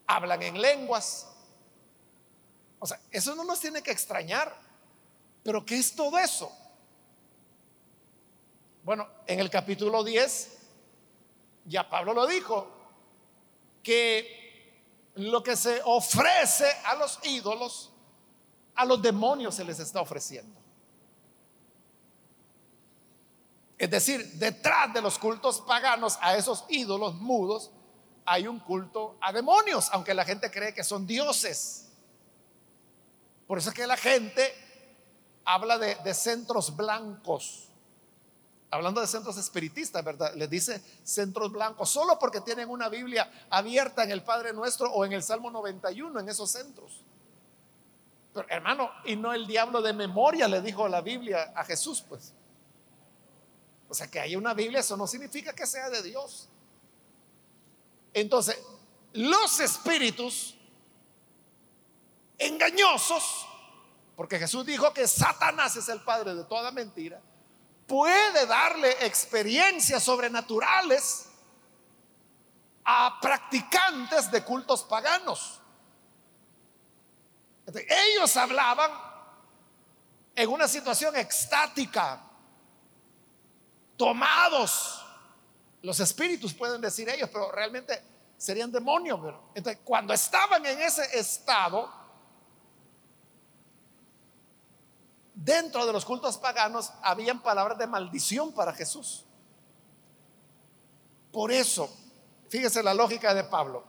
hablan 0.06 0.42
en 0.42 0.60
lenguas. 0.60 1.28
O 2.78 2.86
sea, 2.86 3.00
eso 3.10 3.34
no 3.34 3.44
nos 3.44 3.60
tiene 3.60 3.82
que 3.82 3.90
extrañar. 3.90 4.54
Pero 5.42 5.64
¿qué 5.64 5.78
es 5.78 5.94
todo 5.94 6.18
eso? 6.18 6.52
Bueno, 8.84 9.08
en 9.26 9.40
el 9.40 9.48
capítulo 9.48 10.04
10 10.04 10.59
ya 11.64 11.88
Pablo 11.88 12.14
lo 12.14 12.26
dijo, 12.26 12.68
que 13.82 14.40
lo 15.14 15.42
que 15.42 15.56
se 15.56 15.80
ofrece 15.84 16.70
a 16.84 16.94
los 16.94 17.18
ídolos, 17.24 17.92
a 18.74 18.84
los 18.84 19.00
demonios 19.02 19.54
se 19.54 19.64
les 19.64 19.78
está 19.80 20.00
ofreciendo. 20.00 20.58
Es 23.78 23.90
decir, 23.90 24.32
detrás 24.34 24.92
de 24.92 25.00
los 25.00 25.18
cultos 25.18 25.62
paganos 25.62 26.18
a 26.20 26.36
esos 26.36 26.64
ídolos 26.68 27.14
mudos 27.14 27.70
hay 28.26 28.46
un 28.46 28.60
culto 28.60 29.16
a 29.20 29.32
demonios, 29.32 29.88
aunque 29.92 30.12
la 30.12 30.24
gente 30.24 30.50
cree 30.50 30.74
que 30.74 30.84
son 30.84 31.06
dioses. 31.06 31.90
Por 33.46 33.58
eso 33.58 33.70
es 33.70 33.74
que 33.74 33.86
la 33.86 33.96
gente 33.96 34.54
habla 35.44 35.78
de, 35.78 35.96
de 35.96 36.14
centros 36.14 36.76
blancos 36.76 37.69
hablando 38.70 39.00
de 39.00 39.06
centros 39.06 39.36
espiritistas, 39.36 40.04
¿verdad? 40.04 40.34
Les 40.36 40.48
dice 40.48 40.82
centros 41.02 41.50
blancos, 41.50 41.90
solo 41.90 42.18
porque 42.18 42.40
tienen 42.40 42.68
una 42.68 42.88
Biblia 42.88 43.30
abierta 43.50 44.04
en 44.04 44.12
el 44.12 44.22
Padre 44.22 44.52
Nuestro 44.52 44.90
o 44.92 45.04
en 45.04 45.12
el 45.12 45.22
Salmo 45.22 45.50
91, 45.50 46.20
en 46.20 46.28
esos 46.28 46.50
centros. 46.50 47.02
Pero 48.32 48.46
hermano, 48.48 48.90
y 49.04 49.16
no 49.16 49.32
el 49.32 49.46
diablo 49.46 49.82
de 49.82 49.92
memoria 49.92 50.46
le 50.46 50.60
dijo 50.60 50.88
la 50.88 51.00
Biblia 51.00 51.52
a 51.54 51.64
Jesús, 51.64 52.04
pues. 52.08 52.32
O 53.88 53.94
sea, 53.94 54.08
que 54.08 54.20
hay 54.20 54.36
una 54.36 54.54
Biblia, 54.54 54.80
eso 54.80 54.96
no 54.96 55.08
significa 55.08 55.52
que 55.52 55.66
sea 55.66 55.90
de 55.90 56.02
Dios. 56.02 56.48
Entonces, 58.14 58.56
los 59.12 59.58
espíritus 59.58 60.56
engañosos, 62.38 63.46
porque 64.14 64.38
Jesús 64.38 64.64
dijo 64.64 64.92
que 64.94 65.08
Satanás 65.08 65.74
es 65.74 65.88
el 65.88 66.00
padre 66.02 66.36
de 66.36 66.44
toda 66.44 66.70
mentira, 66.70 67.20
puede 67.90 68.46
darle 68.46 69.04
experiencias 69.04 70.04
sobrenaturales 70.04 71.26
a 72.84 73.18
practicantes 73.20 74.30
de 74.30 74.44
cultos 74.44 74.84
paganos. 74.84 75.60
Ellos 77.66 78.36
hablaban 78.36 78.92
en 80.36 80.48
una 80.48 80.68
situación 80.68 81.16
extática, 81.16 82.22
tomados. 83.96 85.04
Los 85.82 85.98
espíritus 85.98 86.54
pueden 86.54 86.80
decir 86.80 87.08
ellos, 87.08 87.28
pero 87.32 87.50
realmente 87.50 88.00
serían 88.36 88.70
demonios. 88.70 89.18
Entonces, 89.52 89.82
cuando 89.84 90.14
estaban 90.14 90.64
en 90.64 90.80
ese 90.80 91.18
estado, 91.18 91.92
dentro 95.44 95.86
de 95.86 95.92
los 95.92 96.04
cultos 96.04 96.36
paganos 96.36 96.92
habían 97.02 97.42
palabras 97.42 97.78
de 97.78 97.86
maldición 97.86 98.52
para 98.52 98.72
Jesús. 98.74 99.24
Por 101.32 101.50
eso, 101.50 101.88
fíjese 102.48 102.82
la 102.82 102.94
lógica 102.94 103.32
de 103.32 103.44
Pablo. 103.44 103.84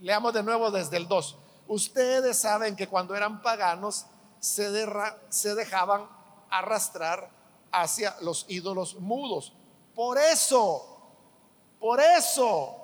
Leamos 0.00 0.34
de 0.34 0.42
nuevo 0.42 0.70
desde 0.70 0.98
el 0.98 1.08
2. 1.08 1.38
Ustedes 1.68 2.36
saben 2.38 2.76
que 2.76 2.88
cuando 2.88 3.14
eran 3.14 3.40
paganos 3.40 4.06
se, 4.38 4.86
se 5.30 5.54
dejaban 5.54 6.08
arrastrar 6.50 7.30
hacia 7.72 8.14
los 8.20 8.44
ídolos 8.48 8.96
mudos. 8.96 9.54
Por 9.94 10.18
eso, 10.18 10.98
por 11.80 12.00
eso, 12.00 12.76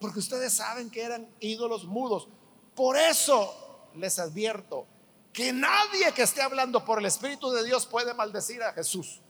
porque 0.00 0.20
ustedes 0.20 0.54
saben 0.54 0.90
que 0.90 1.02
eran 1.02 1.28
ídolos 1.40 1.84
mudos. 1.84 2.28
Por 2.74 2.96
eso 2.96 3.90
les 3.94 4.18
advierto, 4.18 4.86
que 5.32 5.52
nadie 5.52 6.12
que 6.12 6.22
esté 6.22 6.42
hablando 6.42 6.84
por 6.84 6.98
el 6.98 7.06
Espíritu 7.06 7.50
de 7.50 7.64
Dios 7.64 7.86
puede 7.86 8.14
maldecir 8.14 8.62
a 8.62 8.72
Jesús. 8.72 9.20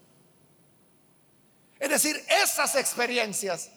Es 1.79 1.89
decir, 1.89 2.23
esas 2.43 2.75
experiencias 2.75 3.71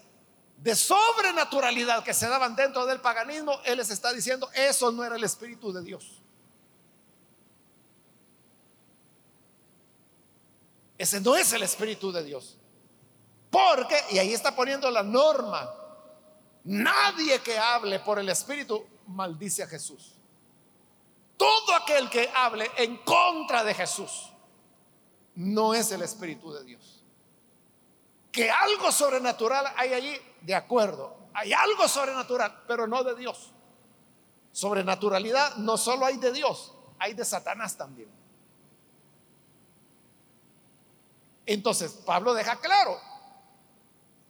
de 0.59 0.75
sobrenaturalidad 0.75 2.05
que 2.05 2.15
se 2.15 2.29
daban 2.29 2.57
dentro 2.57 2.87
del 2.87 3.01
paganismo, 3.01 3.59
Él 3.65 3.79
les 3.79 3.91
está 3.91 4.13
diciendo, 4.13 4.49
eso 4.55 4.91
no 4.93 5.05
era 5.05 5.17
el 5.17 5.25
Espíritu 5.25 5.73
de 5.73 5.83
Dios. 5.83 6.23
Ese 10.97 11.21
no 11.21 11.37
es 11.37 11.53
el 11.53 11.63
Espíritu 11.63 12.13
de 12.13 12.23
Dios. 12.23 12.57
Porque, 13.51 13.97
y 14.11 14.19
ahí 14.19 14.33
está 14.33 14.55
poniendo 14.55 14.91
la 14.91 15.03
norma, 15.03 15.71
nadie 16.65 17.41
que 17.41 17.59
hable 17.59 18.01
por 18.01 18.19
el 18.19 18.29
Espíritu 18.29 18.87
maldice 19.07 19.63
a 19.63 19.67
Jesús. 19.67 20.14
Todo 21.37 21.75
aquel 21.75 22.09
que 22.09 22.31
hable 22.35 22.71
en 22.77 22.99
contra 22.99 23.65
de 23.65 23.75
Jesús 23.75 24.31
no 25.35 25.75
es 25.75 25.91
el 25.93 26.03
Espíritu 26.03 26.53
de 26.53 26.65
Dios. 26.65 27.05
Que 28.31 28.51
algo 28.51 28.91
sobrenatural 28.93 29.73
hay 29.77 29.93
allí, 29.93 30.17
de 30.43 30.55
acuerdo. 30.55 31.17
Hay 31.35 31.53
algo 31.53 31.89
sobrenatural, 31.89 32.63
pero 32.67 32.87
no 32.87 33.03
de 33.03 33.15
Dios. 33.17 33.51
Sobrenaturalidad 34.53 35.57
no 35.57 35.77
solo 35.77 36.07
hay 36.07 36.17
de 36.17 36.33
Dios, 36.33 36.73
hay 36.99 37.15
de 37.15 37.25
Satanás 37.25 37.77
también. 37.77 38.09
Entonces, 41.47 41.93
Pablo 41.93 42.35
deja 42.35 42.57
claro, 42.61 42.99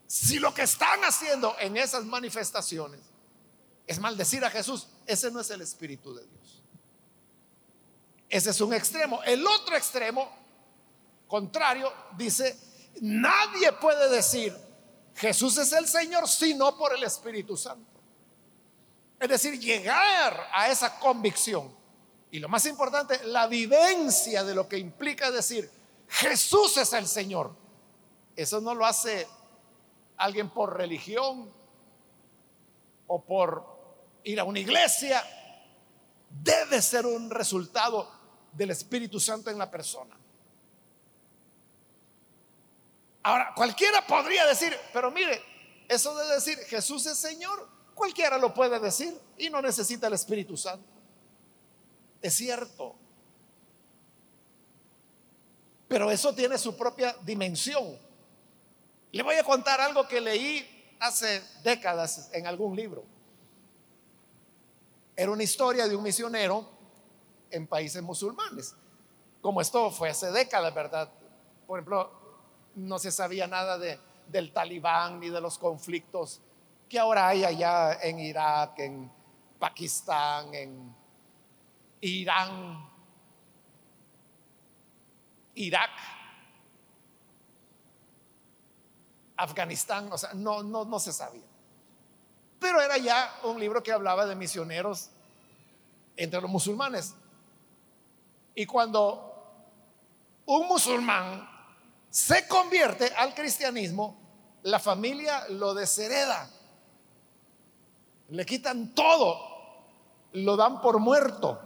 si 0.07 0.39
lo 0.39 0.53
que 0.55 0.63
están 0.63 1.05
haciendo 1.05 1.55
en 1.59 1.77
esas 1.77 2.05
manifestaciones 2.05 3.01
es 3.87 3.99
maldecir 3.99 4.45
a 4.45 4.51
Jesús, 4.51 4.89
ese 5.07 5.31
no 5.31 5.41
es 5.41 5.51
el 5.51 5.61
Espíritu 5.61 6.15
de 6.15 6.27
Dios. 6.27 6.63
Ese 8.35 8.51
es 8.51 8.61
un 8.61 8.75
extremo. 8.75 9.23
El 9.23 9.47
otro 9.47 9.77
extremo, 9.77 10.29
contrario, 11.29 11.93
dice, 12.17 12.59
nadie 13.01 13.71
puede 13.75 14.09
decir 14.11 14.53
Jesús 15.15 15.57
es 15.59 15.73
el 15.73 15.87
Señor 15.87 16.29
sino 16.29 16.77
por 16.77 16.93
el 16.97 17.05
Espíritu 17.05 17.57
Santo. 17.57 18.01
Es 19.21 19.29
decir, 19.29 19.57
llegar 19.61 20.49
a 20.53 20.69
esa 20.69 20.99
convicción. 20.99 21.73
Y 22.33 22.41
lo 22.41 22.49
más 22.49 22.67
importante, 22.67 23.25
la 23.27 23.47
vivencia 23.47 24.43
de 24.43 24.57
lo 24.57 24.69
que 24.69 24.79
implica 24.79 25.31
decir 25.31 25.71
Jesús 26.09 26.77
es 26.77 26.93
el 26.93 27.07
Señor. 27.07 27.55
Eso 28.35 28.61
no 28.61 28.75
lo 28.75 28.85
hace 28.85 29.29
alguien 30.17 30.51
por 30.51 30.77
religión 30.77 31.53
o 33.07 33.25
por 33.25 33.65
ir 34.25 34.41
a 34.41 34.45
una 34.45 34.59
iglesia. 34.59 35.23
Debe 36.29 36.83
ser 36.83 37.07
un 37.07 37.31
resultado 37.31 38.14
del 38.57 38.71
Espíritu 38.71 39.21
Santo 39.21 39.51
en 39.51 39.59
la 39.59 39.71
persona. 39.71 40.17
Ahora, 43.23 43.53
cualquiera 43.55 44.07
podría 44.07 44.47
decir, 44.47 44.77
pero 44.93 45.11
mire, 45.11 45.43
eso 45.89 46.15
de 46.17 46.35
decir 46.35 46.59
Jesús 46.67 47.07
es 47.07 47.19
Señor, 47.19 47.69
cualquiera 47.95 48.39
lo 48.39 48.53
puede 48.53 48.79
decir 48.79 49.19
y 49.39 49.49
no 49.49 49.63
necesita 49.63 50.09
el 50.09 50.13
Espíritu 50.13 50.57
Santo. 50.57 50.87
Es 52.21 52.35
cierto. 52.35 52.97
Pero 55.89 56.11
eso 56.11 56.35
tiene 56.35 56.59
su 56.59 56.77
propia 56.77 57.17
dimensión. 57.23 57.99
Le 59.13 59.23
voy 59.23 59.37
a 59.37 59.45
contar 59.45 59.81
algo 59.81 60.09
que 60.09 60.21
leí 60.21 60.97
hace 61.01 61.43
décadas 61.63 62.31
en 62.33 62.47
algún 62.47 62.75
libro. 62.75 63.05
Era 65.17 65.31
una 65.31 65.43
historia 65.43 65.87
de 65.87 65.95
un 65.95 66.03
misionero 66.03 66.74
en 67.55 67.67
países 67.67 68.03
musulmanes. 68.03 68.75
Como 69.41 69.61
esto 69.61 69.91
fue 69.91 70.11
hace 70.11 70.31
décadas, 70.31 70.75
¿verdad? 70.75 71.11
Por 71.67 71.79
ejemplo, 71.79 72.11
no 72.75 72.99
se 72.99 73.11
sabía 73.11 73.47
nada 73.47 73.79
de, 73.79 73.99
del 74.29 74.53
talibán 74.53 75.21
ni 75.21 75.31
de 75.31 75.41
los 75.41 75.59
conflictos 75.59 76.41
que 76.89 76.99
ahora 76.99 77.29
hay 77.29 77.45
allá 77.45 77.95
en 78.03 78.19
Irak, 78.21 78.79
en 78.79 79.11
Pakistán, 79.59 80.55
en 80.55 80.95
Irán, 82.01 82.89
Irak, 85.55 85.91
Afganistán, 89.37 90.13
o 90.13 90.19
sea, 90.19 90.35
no, 90.35 90.63
no, 90.63 90.85
no 90.85 90.99
se 90.99 91.13
sabía. 91.13 91.43
Pero 92.61 92.81
era 92.81 92.99
ya 92.99 93.41
un 93.45 93.59
libro 93.59 93.83
que 93.83 93.93
hablaba 93.93 94.27
de 94.27 94.35
misioneros 94.35 95.11
entre 96.17 96.41
los 96.41 96.51
musulmanes. 96.51 97.15
Y 98.55 98.67
cuando 98.67 99.35
un 100.47 100.69
musulmán 100.69 101.49
se 102.11 102.47
convierte 102.47 103.13
al 103.17 103.35
cristianismo, 103.35 104.17
la 104.63 104.79
familia 104.79 105.49
lo 105.49 105.75
deshereda. 105.75 106.49
Le 108.29 108.47
quitan 108.47 108.95
todo, 108.95 109.39
lo 110.33 110.57
dan 110.57 110.81
por 110.81 110.99
muerto. 110.99 111.61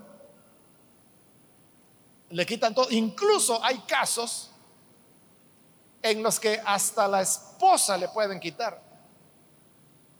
Le 2.30 2.46
quitan 2.46 2.74
todo. 2.74 2.90
Incluso 2.90 3.62
hay 3.62 3.78
casos 3.80 4.50
en 6.02 6.22
los 6.22 6.40
que 6.40 6.60
hasta 6.64 7.06
la 7.08 7.22
esposa 7.22 7.96
le 7.96 8.08
pueden 8.08 8.40
quitar. 8.40 8.82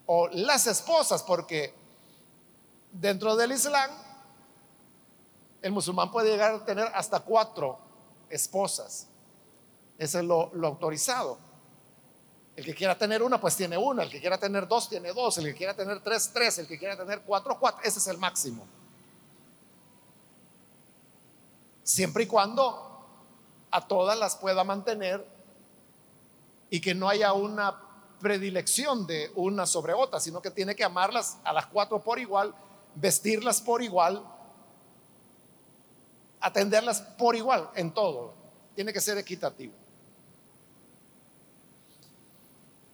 O 0.07 0.29
las 0.29 0.66
esposas, 0.66 1.23
porque 1.23 1.75
dentro 2.93 3.37
del 3.37 3.53
Islam 3.53 3.91
el 5.63 5.73
musulmán 5.73 6.11
puede 6.11 6.31
llegar 6.31 6.55
a 6.55 6.65
tener 6.65 6.87
hasta 6.95 7.21
cuatro 7.21 7.79
esposas. 8.31 9.09
Eso 9.97 10.19
es 10.19 10.25
lo, 10.25 10.51
autorizado. 10.65 11.39
El 12.55 12.65
que 12.65 12.75
quiera 12.75 12.97
tener 12.97 13.23
una, 13.23 13.41
pues 13.41 13.57
tiene 13.57 13.77
una. 13.77 14.03
El 14.03 14.11
que 14.11 14.21
quiera 14.21 14.39
tener 14.39 14.67
dos, 14.67 14.89
tiene 14.89 15.13
dos. 15.13 15.39
El 15.39 15.47
que 15.47 15.55
quiera 15.55 15.75
tener 15.75 16.01
tres, 16.01 16.31
tres. 16.33 16.59
El 16.59 16.67
que 16.67 16.79
quiera 16.79 16.97
tener 16.97 17.23
cuatro, 17.23 17.59
cuatro. 17.59 17.83
Ese 17.85 17.99
es 17.99 18.07
el 18.07 18.19
máximo. 18.19 18.67
Siempre 21.83 22.25
y 22.25 22.27
cuando 22.27 22.85
a 23.71 23.87
todas 23.87 24.19
las 24.19 24.37
pueda 24.37 24.65
mantener 24.65 25.27
y 26.71 26.81
que 26.81 26.95
no 26.95 27.09
haya 27.09 27.33
una 27.33 27.81
predilección 28.21 29.07
de 29.07 29.31
una 29.35 29.67
sobre 29.67 29.95
otra, 29.95 30.21
sino 30.21 30.43
que 30.43 30.51
tiene 30.51 30.75
que 30.75 30.85
amarlas 30.85 31.39
a 31.45 31.53
las 31.53 31.67
cuatro 31.67 32.01
por 32.01 32.19
igual, 32.19 32.55
vestirlas 32.95 33.61
por 33.61 33.83
igual, 33.83 34.25
atenderlas 36.41 37.01
por 37.01 37.36
igual 37.36 37.70
en 37.74 37.93
todo. 37.93 38.34
Tiene 38.74 38.93
que 38.93 39.01
ser 39.01 39.18
equitativo. 39.18 39.74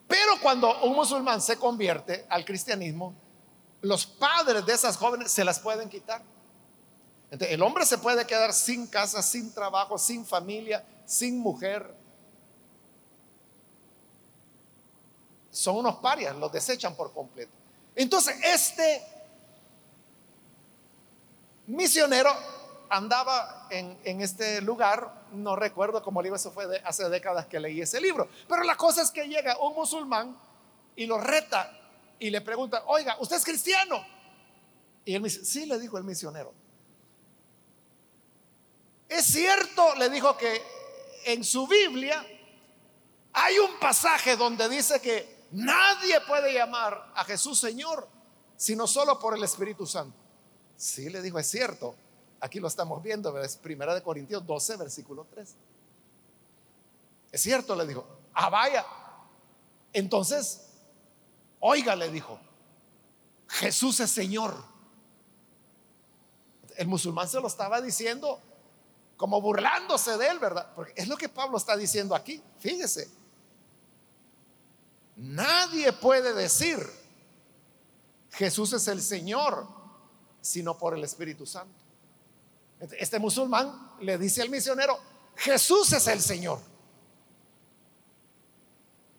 Pero 0.07 0.32
cuando 0.40 0.82
un 0.84 0.95
musulmán 0.95 1.40
se 1.40 1.57
convierte 1.57 2.26
al 2.28 2.45
cristianismo, 2.45 3.14
los 3.80 4.07
padres 4.07 4.64
de 4.64 4.72
esas 4.72 4.97
jóvenes 4.97 5.30
se 5.30 5.45
las 5.45 5.59
pueden 5.59 5.88
quitar. 5.88 6.22
el 7.30 7.62
hombre 7.62 7.84
se 7.84 7.99
puede 7.99 8.26
quedar 8.26 8.53
sin 8.53 8.86
casa, 8.86 9.22
sin 9.22 9.53
trabajo, 9.53 9.99
sin 9.99 10.24
familia, 10.24 10.84
sin 11.05 11.38
mujer. 11.38 11.95
Son 15.51 15.76
unos 15.76 15.97
parias, 15.97 16.34
los 16.36 16.51
desechan 16.51 16.95
por 16.95 17.12
completo. 17.12 17.53
Entonces, 17.95 18.36
este 18.42 19.05
misionero 21.66 22.30
andaba 22.97 23.66
en, 23.70 24.20
este 24.20 24.61
lugar, 24.61 25.26
no 25.32 25.57
recuerdo 25.57 26.03
cómo 26.03 26.22
libro, 26.22 26.36
eso 26.36 26.53
fue 26.53 26.66
de, 26.66 26.78
hace 26.84 27.09
décadas 27.09 27.47
que 27.47 27.59
leí 27.59 27.80
ese 27.80 28.01
libro, 28.01 28.28
pero 28.49 28.62
la 28.62 28.76
cosa 28.76 29.03
es 29.03 29.11
que 29.11 29.26
llega 29.26 29.59
un 29.59 29.74
musulmán 29.74 30.36
y 30.95 31.07
lo 31.07 31.18
reta 31.18 31.76
y 32.18 32.30
le 32.30 32.40
pregunta, 32.40 32.84
oiga, 32.86 33.16
¿usted 33.18 33.36
es 33.36 33.45
cristiano? 33.45 34.05
Y 35.05 35.14
él 35.14 35.20
me 35.20 35.28
dice, 35.28 35.45
sí, 35.45 35.66
le 35.66 35.78
dijo 35.78 35.99
el 35.99 36.05
misionero. 36.05 36.55
Es 39.09 39.26
cierto, 39.26 39.95
le 39.97 40.09
dijo 40.09 40.36
que 40.36 40.62
en 41.26 41.45
su 41.45 41.66
Biblia 41.66 42.24
hay 43.32 43.59
un 43.59 43.78
pasaje 43.78 44.36
donde 44.36 44.68
dice 44.68 45.01
que 45.01 45.47
nadie 45.51 46.20
puede 46.22 46.55
llamar 46.55 47.12
a 47.14 47.24
Jesús 47.24 47.59
Señor, 47.59 48.09
sino 48.57 48.86
solo 48.86 49.18
por 49.18 49.36
el 49.36 49.42
Espíritu 49.42 49.86
Santo. 49.86 50.16
Sí, 50.76 51.11
le 51.11 51.20
dijo, 51.20 51.38
es 51.38 51.51
cierto. 51.51 51.97
Aquí 52.45 52.61
lo 52.61 52.68
estamos 52.68 53.03
viendo, 53.03 53.38
es 53.38 53.57
Primera 53.57 53.95
de 53.95 54.03
Corintios 54.03 54.45
12, 54.45 54.76
versículo 54.76 55.26
3. 55.30 55.55
Es 57.32 57.40
cierto, 57.40 57.74
le 57.74 57.86
dijo. 57.86 58.07
Ah, 58.34 58.51
vaya. 58.51 58.84
Entonces, 59.95 60.68
oiga, 61.59 61.97
le 61.97 62.11
dijo, 62.11 62.38
Jesús 63.49 63.99
es 64.01 64.11
Señor. 64.11 64.62
El 66.76 66.86
musulmán 66.86 67.26
se 67.30 67.40
lo 67.40 67.47
estaba 67.47 67.80
diciendo 67.80 68.38
como 69.16 69.40
burlándose 69.40 70.18
de 70.18 70.26
él, 70.26 70.38
¿verdad? 70.38 70.70
Porque 70.76 70.92
es 70.97 71.09
lo 71.09 71.16
que 71.16 71.30
Pablo 71.30 71.57
está 71.57 71.78
diciendo 71.78 72.14
aquí. 72.14 72.42
Fíjese. 72.59 73.09
Nadie 75.16 75.95
puede 75.95 76.34
decir 76.34 76.78
Jesús 78.32 78.74
es 78.74 78.86
el 78.88 79.01
Señor 79.01 79.66
sino 80.42 80.76
por 80.76 80.92
el 80.92 81.03
Espíritu 81.05 81.47
Santo. 81.47 81.84
Este 82.99 83.18
musulmán 83.18 83.93
le 84.01 84.18
dice 84.18 84.43
al 84.43 84.51
misionero, 84.51 84.99
Jesús 85.37 85.93
es 85.93 86.07
el 86.07 86.20
Señor. 86.20 86.61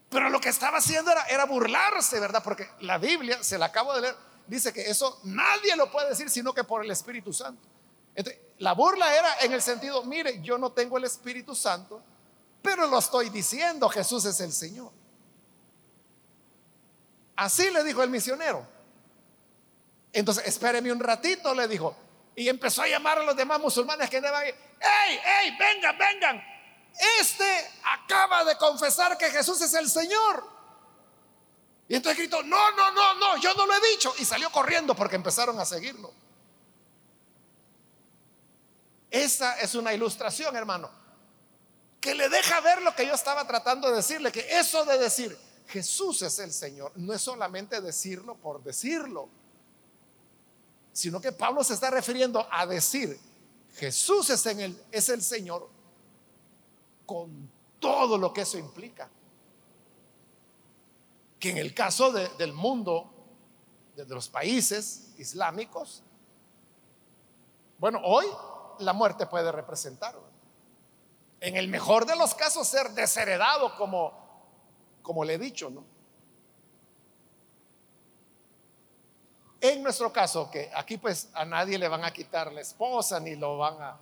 Pero 0.09 0.29
lo 0.29 0.39
que 0.39 0.49
estaba 0.49 0.77
haciendo 0.77 1.11
era, 1.11 1.45
burlarse, 1.45 2.19
¿verdad? 2.19 2.41
Porque 2.43 2.69
la 2.81 2.97
Biblia, 2.97 3.43
se 3.43 3.57
la 3.57 3.65
acabo 3.65 3.93
de 3.93 4.01
leer, 4.01 4.15
dice 4.47 4.71
que 4.71 4.89
eso 4.89 5.19
nadie 5.23 5.75
lo 5.75 5.91
puede 5.91 6.09
decir 6.09 6.29
sino 6.29 6.53
que 6.53 6.63
por 6.63 6.83
el 6.83 6.91
Espíritu 6.91 7.33
Santo. 7.33 7.67
la 8.59 8.73
burla 8.73 9.13
era 9.13 9.39
en 9.41 9.51
el 9.51 9.61
sentido, 9.61 10.03
mire, 10.03 10.41
yo 10.41 10.57
no 10.57 10.71
tengo 10.71 10.97
el 10.97 11.03
Espíritu 11.03 11.53
Santo, 11.55 12.01
pero 12.61 12.87
lo 12.87 12.99
estoy 12.99 13.29
diciendo, 13.29 13.89
Jesús 13.89 14.25
es 14.25 14.39
el 14.39 14.53
Señor. 14.53 14.91
Así 17.35 17.69
le 17.69 17.83
dijo 17.83 18.01
el 18.01 18.09
misionero. 18.09 18.65
Entonces, 20.13 20.47
espéreme 20.47 20.91
un 20.91 20.99
ratito, 20.99 21.53
le 21.53 21.67
dijo. 21.67 21.95
Y 22.35 22.49
empezó 22.49 22.81
a 22.81 22.87
llamar 22.87 23.19
a 23.19 23.23
los 23.23 23.35
demás 23.35 23.59
musulmanes 23.59 24.09
que 24.09 24.17
andaban. 24.17 24.43
¡Ey, 24.43 25.19
ey, 25.41 25.57
vengan, 25.57 25.97
vengan! 25.97 26.43
Este 27.19 27.71
acaba 27.83 28.43
de 28.43 28.57
confesar 28.57 29.17
que 29.17 29.29
Jesús 29.29 29.61
es 29.61 29.73
el 29.73 29.89
Señor. 29.89 30.55
Y 31.87 31.95
entonces 31.95 32.17
gritó, 32.17 32.41
no, 32.43 32.71
no, 32.71 32.91
no, 32.91 33.13
no, 33.15 33.37
yo 33.37 33.53
no 33.53 33.65
lo 33.65 33.73
he 33.73 33.91
dicho. 33.91 34.13
Y 34.17 34.25
salió 34.25 34.51
corriendo 34.51 34.95
porque 34.95 35.15
empezaron 35.15 35.59
a 35.59 35.65
seguirlo. 35.65 36.11
Esa 39.09 39.59
es 39.59 39.75
una 39.75 39.93
ilustración, 39.93 40.55
hermano, 40.55 40.89
que 42.01 42.15
le 42.15 42.27
deja 42.27 42.59
ver 42.59 42.81
lo 42.81 42.93
que 42.95 43.05
yo 43.05 43.13
estaba 43.13 43.47
tratando 43.47 43.89
de 43.89 43.97
decirle, 43.97 44.31
que 44.31 44.59
eso 44.59 44.83
de 44.83 44.97
decir 44.97 45.37
Jesús 45.67 46.21
es 46.21 46.37
el 46.39 46.51
Señor 46.51 46.91
no 46.95 47.13
es 47.13 47.21
solamente 47.21 47.81
decirlo 47.81 48.35
por 48.35 48.61
decirlo, 48.63 49.29
sino 50.95 51.19
que 51.19 51.33
Pablo 51.33 51.61
se 51.61 51.73
está 51.73 51.91
refiriendo 51.91 52.47
a 52.49 52.65
decir 52.65 53.19
Jesús 53.75 54.29
es, 54.29 54.45
el, 54.45 54.81
es 54.93 55.09
el 55.09 55.21
Señor 55.21 55.69
con 57.05 57.51
todo 57.81 58.17
lo 58.17 58.31
que 58.31 58.41
eso 58.41 58.57
implica. 58.57 59.09
Que 61.37 61.49
en 61.49 61.57
el 61.57 61.73
caso 61.73 62.13
del 62.13 62.53
mundo, 62.53 63.11
de 63.93 64.05
los 64.05 64.29
países 64.29 65.13
islámicos, 65.17 66.01
bueno, 67.77 67.99
hoy 68.01 68.25
la 68.79 68.93
muerte 68.93 69.25
puede 69.25 69.51
representar. 69.51 70.15
En 71.41 71.57
el 71.57 71.67
mejor 71.67 72.05
de 72.05 72.15
los 72.15 72.33
casos, 72.35 72.69
ser 72.69 72.91
desheredado, 72.91 73.75
como, 73.75 74.13
como 75.01 75.25
le 75.25 75.33
he 75.33 75.37
dicho, 75.37 75.69
¿no? 75.69 75.83
En 79.67 79.81
nuestro 79.81 80.13
caso, 80.13 80.51
que 80.51 80.69
aquí 80.75 80.97
pues 80.99 81.29
a 81.33 81.43
nadie 81.43 81.79
le 81.79 81.87
van 81.87 82.05
a 82.05 82.13
quitar 82.13 82.53
la 82.53 82.61
esposa, 82.61 83.19
ni 83.19 83.35
lo 83.35 83.57
van 83.57 83.81
a, 83.81 83.97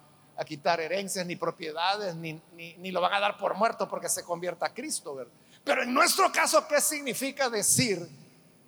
quitar 0.46 0.82
herencias, 0.82 1.26
ni 1.26 1.38
propiedades, 1.38 2.16
ni, 2.16 2.34
ni, 2.52 2.92
lo 2.92 3.00
van 3.00 3.14
a 3.14 3.20
dar 3.22 3.38
por 3.38 3.56
muerto 3.56 3.88
porque 3.88 4.10
se 4.10 4.26
convierta 4.26 4.66
a 4.66 4.74
Cristo, 4.74 5.16
¿verdad? 5.16 5.32
Pero 5.64 5.84
en 5.84 5.94
nuestro 5.94 6.30
caso, 6.34 6.68
¿qué 6.68 6.82
significa 6.82 7.50
decir 7.50 8.06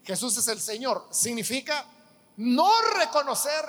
Jesús 0.05 0.37
es 0.37 0.47
el 0.47 0.61
Señor? 0.61 1.05
Significa 1.09 1.85
no 2.37 2.71
reconocer 2.97 3.65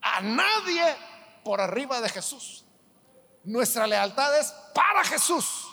a 0.00 0.22
nadie 0.22 0.96
por 1.44 1.60
arriba 1.60 2.00
de 2.00 2.08
Jesús. 2.08 2.64
Nuestra 3.42 3.86
lealtad 3.86 4.40
es 4.40 4.54
para 4.72 5.04
Jesús. 5.04 5.68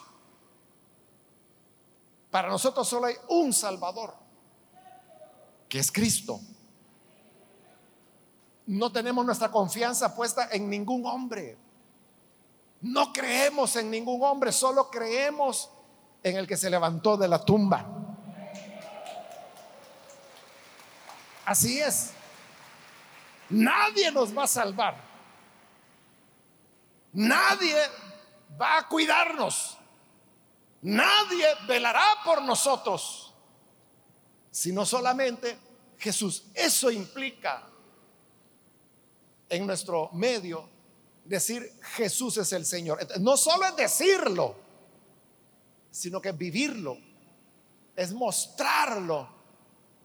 Para 2.30 2.50
nosotros 2.50 2.86
solo 2.86 3.06
hay 3.06 3.16
un 3.30 3.54
Salvador, 3.54 4.14
que 5.72 5.80
es 5.80 5.90
Cristo. 5.90 6.42
No 8.68 8.92
tenemos 8.92 9.26
nuestra 9.26 9.50
confianza 9.50 10.14
puesta 10.14 10.50
en 10.52 10.70
ningún 10.70 11.06
hombre. 11.06 11.58
No 12.82 13.14
creemos 13.14 13.78
en 13.78 13.90
ningún 13.90 14.22
hombre, 14.22 14.52
solo 14.52 14.90
creemos 14.90 15.70
en 16.24 16.36
el 16.36 16.46
que 16.46 16.58
se 16.58 16.70
levantó 16.70 17.16
de 17.16 17.30
la 17.30 17.46
tumba. 17.46 17.86
Así 21.46 21.80
es. 21.80 22.12
Nadie 23.50 24.12
nos 24.12 24.38
va 24.38 24.44
a 24.44 24.48
salvar. 24.48 24.98
Nadie 27.14 27.78
va 28.60 28.80
a 28.80 28.88
cuidarnos. 28.90 29.78
Nadie 30.82 31.46
velará 31.66 32.04
por 32.26 32.42
nosotros, 32.42 33.31
sino 34.52 34.86
solamente 34.86 35.58
Jesús. 35.98 36.44
Eso 36.54 36.92
implica 36.92 37.68
en 39.50 39.66
nuestro 39.66 40.10
medio 40.14 40.70
decir 41.24 41.80
Jesús 41.96 42.38
es 42.38 42.52
el 42.52 42.66
Señor. 42.66 43.00
No 43.20 43.38
solo 43.38 43.66
es 43.66 43.76
decirlo, 43.76 44.56
sino 45.90 46.22
que 46.22 46.34
vivirlo, 46.34 46.98
es 47.96 48.14
mostrarlo 48.14 49.30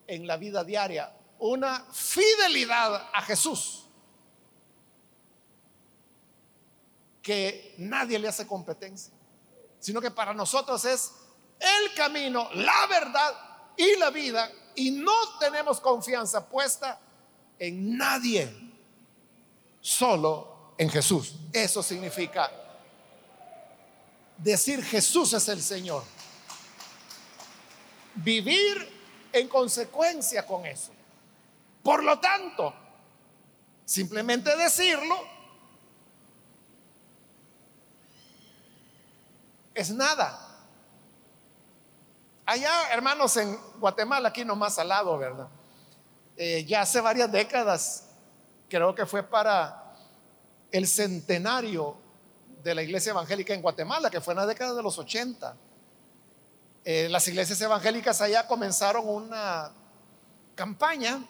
en 0.06 0.26
la 0.26 0.36
vida 0.36 0.62
diaria 0.64 1.12
una 1.38 1.84
fidelidad 1.92 3.10
a 3.12 3.22
Jesús 3.22 3.84
que 7.22 7.74
nadie 7.78 8.18
le 8.18 8.28
hace 8.28 8.46
competencia, 8.46 9.12
sino 9.80 10.00
que 10.00 10.12
para 10.12 10.32
nosotros 10.32 10.84
es 10.84 11.12
el 11.58 11.94
camino, 11.94 12.48
la 12.54 12.86
verdad 12.86 13.55
y 13.76 13.96
la 13.96 14.10
vida, 14.10 14.50
y 14.74 14.90
no 14.90 15.38
tenemos 15.38 15.80
confianza 15.80 16.48
puesta 16.48 17.00
en 17.58 17.96
nadie, 17.96 18.52
solo 19.80 20.74
en 20.78 20.90
Jesús. 20.90 21.34
Eso 21.52 21.82
significa 21.82 22.50
decir 24.38 24.82
Jesús 24.84 25.32
es 25.32 25.48
el 25.48 25.62
Señor. 25.62 26.04
Vivir 28.14 28.96
en 29.32 29.48
consecuencia 29.48 30.46
con 30.46 30.64
eso. 30.66 30.92
Por 31.82 32.02
lo 32.02 32.18
tanto, 32.18 32.74
simplemente 33.84 34.56
decirlo 34.56 35.36
es 39.74 39.90
nada. 39.90 40.45
Allá, 42.48 42.92
hermanos, 42.92 43.36
en 43.38 43.58
Guatemala, 43.80 44.28
aquí 44.28 44.44
nomás 44.44 44.78
al 44.78 44.86
lado, 44.86 45.18
¿verdad? 45.18 45.48
Eh, 46.36 46.64
ya 46.64 46.82
hace 46.82 47.00
varias 47.00 47.30
décadas, 47.32 48.04
creo 48.68 48.94
que 48.94 49.04
fue 49.04 49.24
para 49.24 49.96
el 50.70 50.86
centenario 50.86 51.96
de 52.62 52.72
la 52.72 52.84
iglesia 52.84 53.10
evangélica 53.10 53.52
en 53.52 53.62
Guatemala, 53.62 54.10
que 54.10 54.20
fue 54.20 54.32
en 54.32 54.38
la 54.38 54.46
década 54.46 54.74
de 54.74 54.82
los 54.84 54.96
80. 54.96 55.56
Eh, 56.84 57.08
las 57.10 57.26
iglesias 57.26 57.60
evangélicas 57.60 58.20
allá 58.20 58.46
comenzaron 58.46 59.08
una 59.08 59.72
campaña 60.54 61.24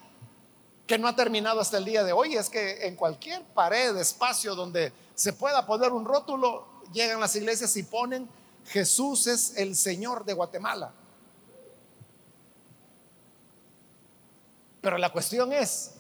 que 0.87 0.99
no 0.99 1.09
ha 1.09 1.17
terminado 1.17 1.63
hasta 1.63 1.79
el 1.79 1.87
día 1.87 2.05
de 2.05 2.13
hoy, 2.13 2.37
es 2.37 2.51
que 2.51 2.87
en 2.87 2.95
cualquier 2.95 3.43
pared, 3.55 3.97
espacio 3.97 4.55
donde 4.55 4.93
se 5.15 5.33
pueda 5.33 5.65
poner 5.65 5.93
un 5.93 6.05
rótulo, 6.05 6.83
llegan 6.93 7.21
las 7.21 7.35
iglesias 7.37 7.75
y 7.79 7.85
ponen 7.85 8.29
Jesús 8.67 9.27
es 9.29 9.57
el 9.57 9.75
Señor 9.77 10.27
de 10.27 10.35
Guatemala. 10.35 10.93
Pero 14.87 14.99
la 14.99 15.11
cuestión 15.11 15.53
es, 15.53 15.95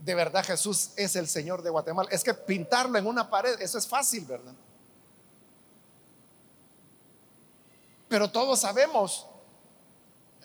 ¿de 0.00 0.16
verdad 0.16 0.44
Jesús 0.44 0.90
es 0.96 1.14
el 1.14 1.28
Señor 1.28 1.62
de 1.62 1.70
Guatemala? 1.70 2.08
Es 2.10 2.24
que 2.24 2.34
pintarlo 2.34 2.98
en 2.98 3.06
una 3.06 3.30
pared, 3.30 3.54
eso 3.60 3.78
es 3.78 3.86
fácil, 3.86 4.24
¿verdad? 4.24 4.52
Pero 8.08 8.28
todos 8.32 8.58
sabemos 8.58 9.28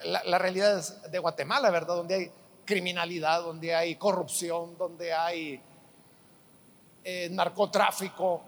la, 0.04 0.38
realidad 0.38 1.02
de 1.10 1.18
Guatemala, 1.18 1.72
¿verdad? 1.72 1.96
Donde 1.96 2.14
hay 2.14 2.32
criminalidad, 2.66 3.42
donde 3.42 3.74
hay 3.74 3.96
corrupción, 3.96 4.78
donde 4.78 5.12
hay 5.12 5.60
eh, 7.04 7.30
narcotráfico, 7.32 8.44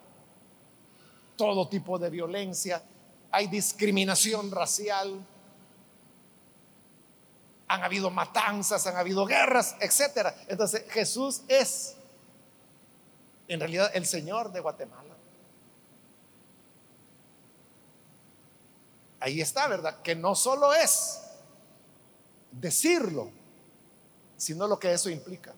todo 1.36 1.68
tipo 1.68 1.98
de 1.98 2.12
violencia, 2.12 2.84
hay 3.32 3.48
discriminación 3.48 4.52
racial, 4.52 5.26
han 7.72 7.86
habido 7.86 8.10
matanzas, 8.10 8.86
han 8.86 8.98
habido 8.98 9.26
guerras, 9.26 9.78
etc. 9.80 10.28
Entonces 10.50 10.84
Jesús 10.92 11.44
es 11.48 11.96
en 13.48 13.62
realidad 13.62 13.90
el 13.94 14.06
Señor 14.06 14.52
de 14.52 14.60
Guatemala. 14.60 15.16
Ahí 19.22 19.40
está, 19.40 19.68
¿verdad? 19.68 20.02
Que 20.02 20.16
no 20.16 20.36
solo 20.36 20.74
es 20.74 21.22
decirlo, 22.52 23.32
sino 24.36 24.68
lo 24.68 24.78
que 24.78 24.92
eso 24.92 25.10
implica. 25.10 25.54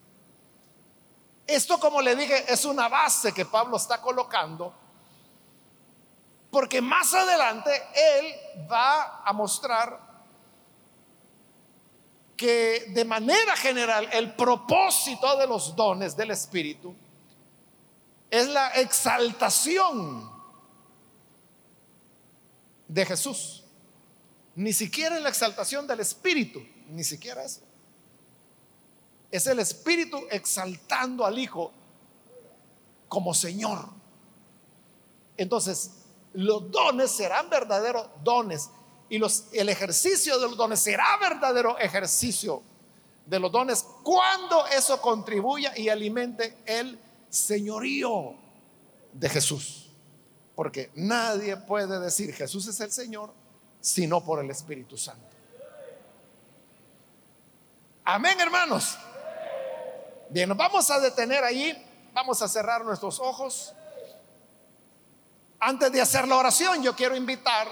Esto, 1.47 1.79
como 1.79 1.99
le 1.99 2.15
dije, 2.15 2.45
es 2.47 2.63
una 2.65 2.89
base 2.89 3.33
que 3.33 3.45
Pablo 3.45 3.77
está 3.77 3.99
colocando, 3.99 4.71
porque 6.51 6.79
más 6.79 7.11
adelante 7.15 7.71
él 7.95 8.67
va 8.71 9.23
a 9.23 9.33
mostrar 9.33 10.12
que 12.43 12.87
de 12.89 13.05
manera 13.05 13.55
general 13.55 14.09
el 14.11 14.35
propósito 14.35 15.37
de 15.37 15.47
los 15.47 15.73
dones 15.77 16.13
del 16.13 16.31
Espíritu 16.31 16.93
es 18.29 18.49
la 18.49 18.67
exaltación 18.71 20.29
de 22.85 23.05
Jesús. 23.05 23.63
Ni 24.55 24.73
siquiera 24.73 25.17
la 25.21 25.29
exaltación 25.29 25.87
del 25.87 26.01
Espíritu, 26.01 26.61
ni 26.89 27.05
siquiera 27.05 27.45
eso. 27.45 27.61
Es 29.31 29.47
el 29.47 29.59
Espíritu 29.59 30.27
exaltando 30.29 31.25
al 31.25 31.39
Hijo 31.39 31.71
como 33.07 33.33
Señor. 33.33 33.87
Entonces, 35.37 35.91
los 36.33 36.69
dones 36.69 37.09
serán 37.09 37.49
verdaderos 37.49 38.05
dones 38.21 38.69
y 39.09 39.17
los, 39.17 39.45
el 39.51 39.69
ejercicio 39.69 40.39
de 40.39 40.47
los 40.47 40.57
dones 40.57 40.79
será 40.79 41.17
verdadero 41.17 41.77
ejercicio 41.77 42.63
de 43.25 43.39
los 43.39 43.51
dones 43.51 43.85
cuando 44.03 44.65
eso 44.67 44.99
contribuya 45.01 45.73
y 45.77 45.89
alimente 45.89 46.57
el 46.65 46.99
señorío 47.29 48.35
de 49.13 49.29
Jesús. 49.29 49.89
Porque 50.55 50.91
nadie 50.95 51.57
puede 51.57 51.99
decir 51.99 52.33
Jesús 52.33 52.67
es 52.67 52.79
el 52.79 52.91
Señor 52.91 53.33
sino 53.83 54.23
por 54.23 54.39
el 54.39 54.49
Espíritu 54.49 54.97
Santo. 54.97 55.27
Amén, 58.05 58.39
hermanos. 58.39 58.97
Bien, 60.29 60.47
nos 60.47 60.57
vamos 60.57 60.89
a 60.89 61.01
detener 61.01 61.43
ahí, 61.43 61.85
vamos 62.13 62.41
a 62.41 62.47
cerrar 62.47 62.85
nuestros 62.85 63.19
ojos. 63.19 63.73
Antes 65.59 65.91
de 65.91 65.99
hacer 65.99 66.27
la 66.29 66.37
oración, 66.37 66.81
yo 66.81 66.95
quiero 66.95 67.15
invitar 67.15 67.67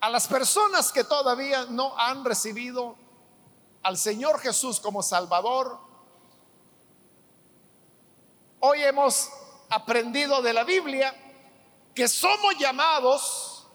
a 0.00 0.10
las 0.10 0.28
personas 0.28 0.92
que 0.92 1.04
todavía 1.04 1.66
no 1.68 1.96
han 1.98 2.24
recibido 2.24 2.96
al 3.82 3.96
Señor 3.96 4.38
Jesús 4.40 4.80
como 4.80 5.02
Salvador. 5.02 5.78
Hoy 8.60 8.82
hemos 8.82 9.30
aprendido 9.70 10.42
de 10.42 10.52
la 10.52 10.64
Biblia 10.64 11.14
que 11.94 12.06
somos 12.06 12.56
llamados 12.58 13.66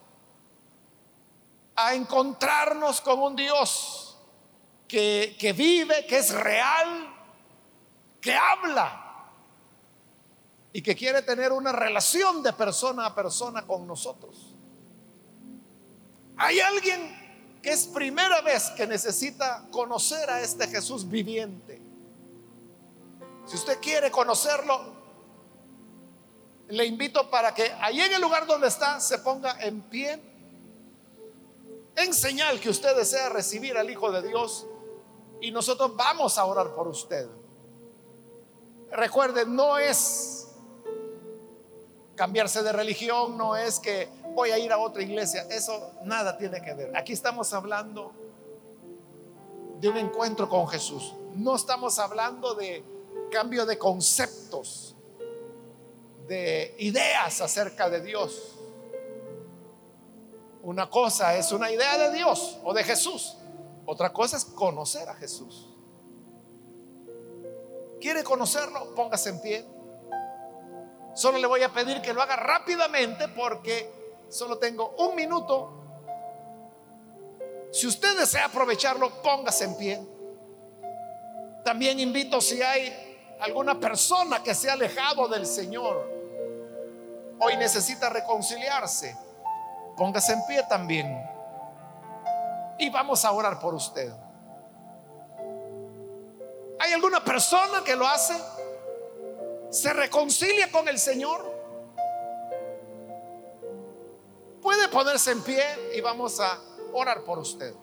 a 1.76 1.94
encontrarnos 1.94 3.00
con 3.00 3.20
un 3.20 3.36
Dios 3.36 4.16
que, 4.88 5.54
vive, 5.56 6.06
que 6.06 6.18
es 6.18 6.32
real, 6.32 7.12
que 8.20 8.34
habla 8.34 9.28
y 10.72 10.80
que 10.80 10.94
quiere 10.94 11.22
tener 11.22 11.52
una 11.52 11.72
relación 11.72 12.42
de 12.42 12.52
persona 12.52 13.06
a 13.06 13.14
persona 13.14 13.66
con 13.66 13.86
nosotros. 13.86 14.53
Hay 16.36 16.60
alguien 16.60 17.60
que 17.62 17.70
es 17.70 17.86
primera 17.86 18.40
vez 18.42 18.70
que 18.70 18.86
necesita 18.86 19.66
conocer 19.70 20.28
a 20.30 20.40
este 20.40 20.66
Jesús 20.66 21.08
viviente. 21.08 21.80
Si 23.46 23.56
usted 23.56 23.78
quiere 23.80 24.10
conocerlo, 24.10 24.94
le 26.68 26.84
invito 26.86 27.30
para 27.30 27.54
que 27.54 27.70
ahí 27.80 28.00
en 28.00 28.12
el 28.12 28.20
lugar 28.20 28.46
donde 28.46 28.68
está 28.68 29.00
se 29.00 29.18
ponga 29.18 29.58
en 29.60 29.82
pie 29.82 30.20
en 31.96 32.12
señal 32.12 32.58
que 32.58 32.70
usted 32.70 32.96
desea 32.96 33.28
recibir 33.28 33.76
al 33.76 33.88
Hijo 33.88 34.10
de 34.10 34.26
Dios 34.26 34.66
y 35.40 35.50
nosotros 35.50 35.94
vamos 35.94 36.38
a 36.38 36.44
orar 36.44 36.74
por 36.74 36.88
usted. 36.88 37.28
Recuerde, 38.90 39.46
no 39.46 39.78
es 39.78 40.43
cambiarse 42.14 42.62
de 42.62 42.72
religión, 42.72 43.36
no 43.36 43.56
es 43.56 43.80
que 43.80 44.08
voy 44.34 44.50
a 44.50 44.58
ir 44.58 44.72
a 44.72 44.78
otra 44.78 45.02
iglesia, 45.02 45.46
eso 45.50 45.92
nada 46.04 46.36
tiene 46.36 46.60
que 46.62 46.74
ver. 46.74 46.96
Aquí 46.96 47.12
estamos 47.12 47.52
hablando 47.52 48.12
de 49.80 49.88
un 49.88 49.96
encuentro 49.96 50.48
con 50.48 50.66
Jesús, 50.68 51.14
no 51.34 51.56
estamos 51.56 51.98
hablando 51.98 52.54
de 52.54 52.84
cambio 53.30 53.66
de 53.66 53.78
conceptos, 53.78 54.94
de 56.26 56.74
ideas 56.78 57.40
acerca 57.40 57.90
de 57.90 58.00
Dios. 58.00 58.52
Una 60.62 60.88
cosa 60.88 61.36
es 61.36 61.52
una 61.52 61.70
idea 61.70 61.98
de 61.98 62.16
Dios 62.16 62.58
o 62.64 62.72
de 62.72 62.82
Jesús. 62.84 63.36
Otra 63.84 64.12
cosa 64.12 64.38
es 64.38 64.46
conocer 64.46 65.08
a 65.08 65.14
Jesús. 65.14 65.68
¿Quiere 68.00 68.24
conocerlo? 68.24 68.94
Póngase 68.94 69.30
en 69.30 69.40
pie. 69.40 69.73
Solo 71.14 71.38
le 71.38 71.46
voy 71.46 71.62
a 71.62 71.68
pedir 71.70 72.00
que 72.00 72.12
lo 72.12 72.20
haga 72.20 72.36
rápidamente 72.36 73.28
porque 73.28 74.24
solo 74.28 74.58
tengo 74.58 74.94
un 74.98 75.14
minuto. 75.14 75.80
Si 77.72 77.86
usted 77.86 78.18
desea 78.18 78.46
aprovecharlo, 78.46 79.22
póngase 79.22 79.64
en 79.64 79.76
pie. 79.76 80.06
También 81.64 81.98
invito 81.98 82.40
si 82.40 82.60
hay 82.62 83.36
alguna 83.40 83.78
persona 83.78 84.42
que 84.42 84.54
se 84.54 84.70
ha 84.70 84.74
alejado 84.74 85.28
del 85.28 85.46
Señor, 85.46 86.08
hoy 87.40 87.56
necesita 87.56 88.08
reconciliarse 88.08 89.16
Póngase 89.96 90.32
en 90.32 90.46
pie 90.46 90.62
también. 90.68 91.30
Y 92.78 92.90
vamos 92.90 93.24
a 93.24 93.30
orar 93.30 93.60
por 93.60 93.74
usted. 93.74 94.12
¿Hay 96.80 96.92
alguna 96.92 97.22
persona 97.22 97.82
que 97.84 97.94
lo 97.94 98.06
hace? 98.06 98.34
¿Se 99.74 99.92
reconcilia 99.92 100.70
con 100.70 100.86
el 100.86 100.98
Señor? 100.98 101.52
Puede 104.62 104.86
ponerse 104.86 105.32
en 105.32 105.42
pie 105.42 105.64
y 105.96 106.00
vamos 106.00 106.38
a 106.38 106.60
orar 106.92 107.24
por 107.24 107.40
usted. 107.40 107.74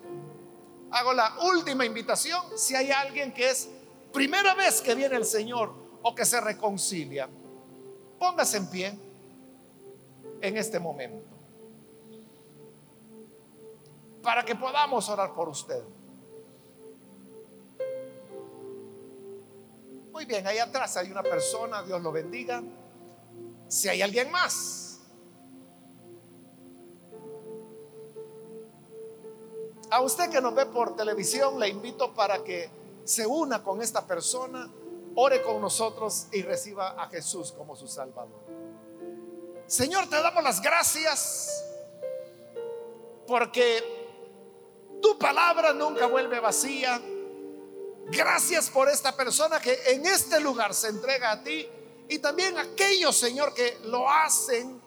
Hago 0.90 1.12
la 1.12 1.36
última 1.54 1.84
invitación. 1.86 2.58
Si 2.58 2.78
hay 2.78 2.92
alguien 2.92 3.34
que 3.34 3.50
es 3.50 3.68
primera 4.14 4.54
vez 4.54 4.80
que 4.80 4.96
viene 4.96 5.18
el 5.18 5.26
Señor 5.26 5.74
o 6.02 6.16
que 6.16 6.24
se 6.24 6.40
reconcilia, 6.40 7.28
póngase 8.18 8.56
en 8.56 8.70
pie 8.70 8.98
en 10.40 10.56
este 10.56 10.80
momento 10.80 11.28
para 14.24 14.46
que 14.46 14.56
podamos 14.56 15.10
orar 15.10 15.34
por 15.34 15.50
usted. 15.50 15.84
Muy 20.12 20.26
bien, 20.26 20.46
ahí 20.46 20.58
atrás 20.58 20.98
hay 20.98 21.10
una 21.10 21.24
persona, 21.24 21.84
Dios 21.84 22.02
lo 22.02 22.12
bendiga. 22.12 22.62
Si 23.68 23.88
hay 23.88 24.02
alguien 24.02 24.30
más. 24.30 25.00
A 29.90 30.02
usted 30.02 30.30
que 30.30 30.42
nos 30.42 30.54
ve 30.54 30.66
por 30.66 30.96
televisión, 30.96 31.60
le 31.60 31.70
invito 31.70 32.14
para 32.14 32.44
que 32.44 32.70
se 33.04 33.26
una 33.26 33.64
con 33.64 33.82
esta 33.82 34.06
persona, 34.06 34.70
ore 35.16 35.42
con 35.42 35.62
nosotros 35.62 36.28
y 36.32 36.42
reciba 36.42 37.02
a 37.02 37.08
Jesús 37.08 37.52
como 37.54 37.76
su 37.76 37.88
Salvador. 37.88 38.40
Señor, 39.68 40.10
te 40.10 40.22
damos 40.22 40.44
las 40.44 40.62
gracias 40.62 41.64
porque 43.28 43.82
tu 45.02 45.18
palabra 45.18 45.72
nunca 45.74 46.08
vuelve 46.08 46.40
vacía. 46.42 47.02
Gracias 48.12 48.70
por 48.70 48.90
esta 48.90 49.16
persona 49.16 49.62
que 49.62 49.74
en 49.88 50.06
este 50.06 50.42
lugar 50.42 50.74
se 50.74 50.90
entrega 50.90 51.32
a 51.32 51.42
ti 51.42 51.66
y 52.10 52.20
también 52.20 52.58
aquellos, 52.58 53.16
Señor, 53.16 53.54
que 53.54 53.80
lo 53.86 54.10
hacen 54.10 54.82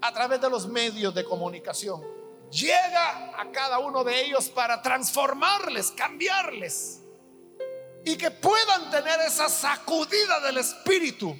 a 0.00 0.12
través 0.12 0.40
de 0.40 0.50
los 0.50 0.66
medios 0.66 1.14
de 1.14 1.24
comunicación. 1.24 2.02
Llega 2.50 3.40
a 3.40 3.52
cada 3.52 3.78
uno 3.78 4.02
de 4.02 4.20
ellos 4.22 4.48
para 4.48 4.82
transformarles, 4.82 5.92
cambiarles 5.92 7.00
y 8.04 8.16
que 8.16 8.32
puedan 8.32 8.90
tener 8.90 9.20
esa 9.20 9.48
sacudida 9.48 10.40
del 10.40 10.58
Espíritu 10.58 11.36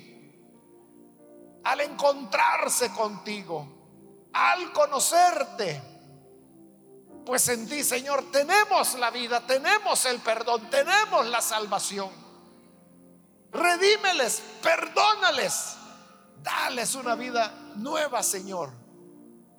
al 1.64 1.80
encontrarse 1.80 2.89
contigo, 2.93 4.28
al 4.32 4.72
conocerte 4.72 5.93
pues 7.25 7.49
en 7.49 7.68
ti, 7.68 7.83
Señor, 7.83 8.31
tenemos 8.31 8.95
la 8.95 9.11
vida, 9.11 9.47
tenemos 9.47 10.05
el 10.07 10.20
perdón, 10.20 10.68
tenemos 10.70 11.27
la 11.27 11.41
salvación. 11.41 12.11
Redímeles, 13.51 14.43
perdónales, 14.62 15.77
dales 16.43 16.95
una 16.95 17.14
vida 17.14 17.53
nueva, 17.77 18.22
Señor, 18.22 18.72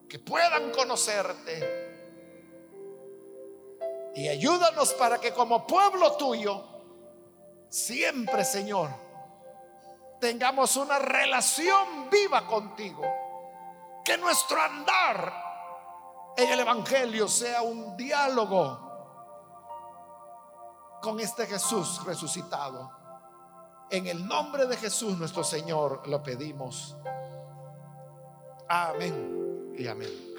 que 0.07 0.20
puedan 0.20 0.72
conocerte. 0.72 1.86
Y 4.16 4.28
ayúdanos 4.28 4.93
para 4.93 5.20
que 5.20 5.34
como 5.34 5.66
pueblo 5.66 6.13
tuyo, 6.18 6.63
siempre, 7.70 8.45
Señor, 8.45 8.89
tengamos 10.20 10.76
una 10.76 10.99
relación 10.99 12.09
viva 12.09 12.45
contigo. 12.45 13.03
Que 14.03 14.18
nuestro 14.18 14.61
andar 14.61 15.45
en 16.38 16.51
el 16.51 16.59
Evangelio 16.59 17.27
sea 17.27 17.61
un 17.61 17.95
diálogo 17.95 18.86
con 21.01 21.19
este 21.19 21.45
Jesús 21.45 22.03
resucitado. 22.05 22.91
En 23.89 24.07
el 24.07 24.27
nombre 24.27 24.65
de 24.65 24.75
Jesús 24.75 25.17
nuestro 25.17 25.43
Señor 25.43 26.07
lo 26.07 26.23
pedimos. 26.23 26.97
Amén 28.67 29.73
y 29.77 29.88
amén. 29.88 30.34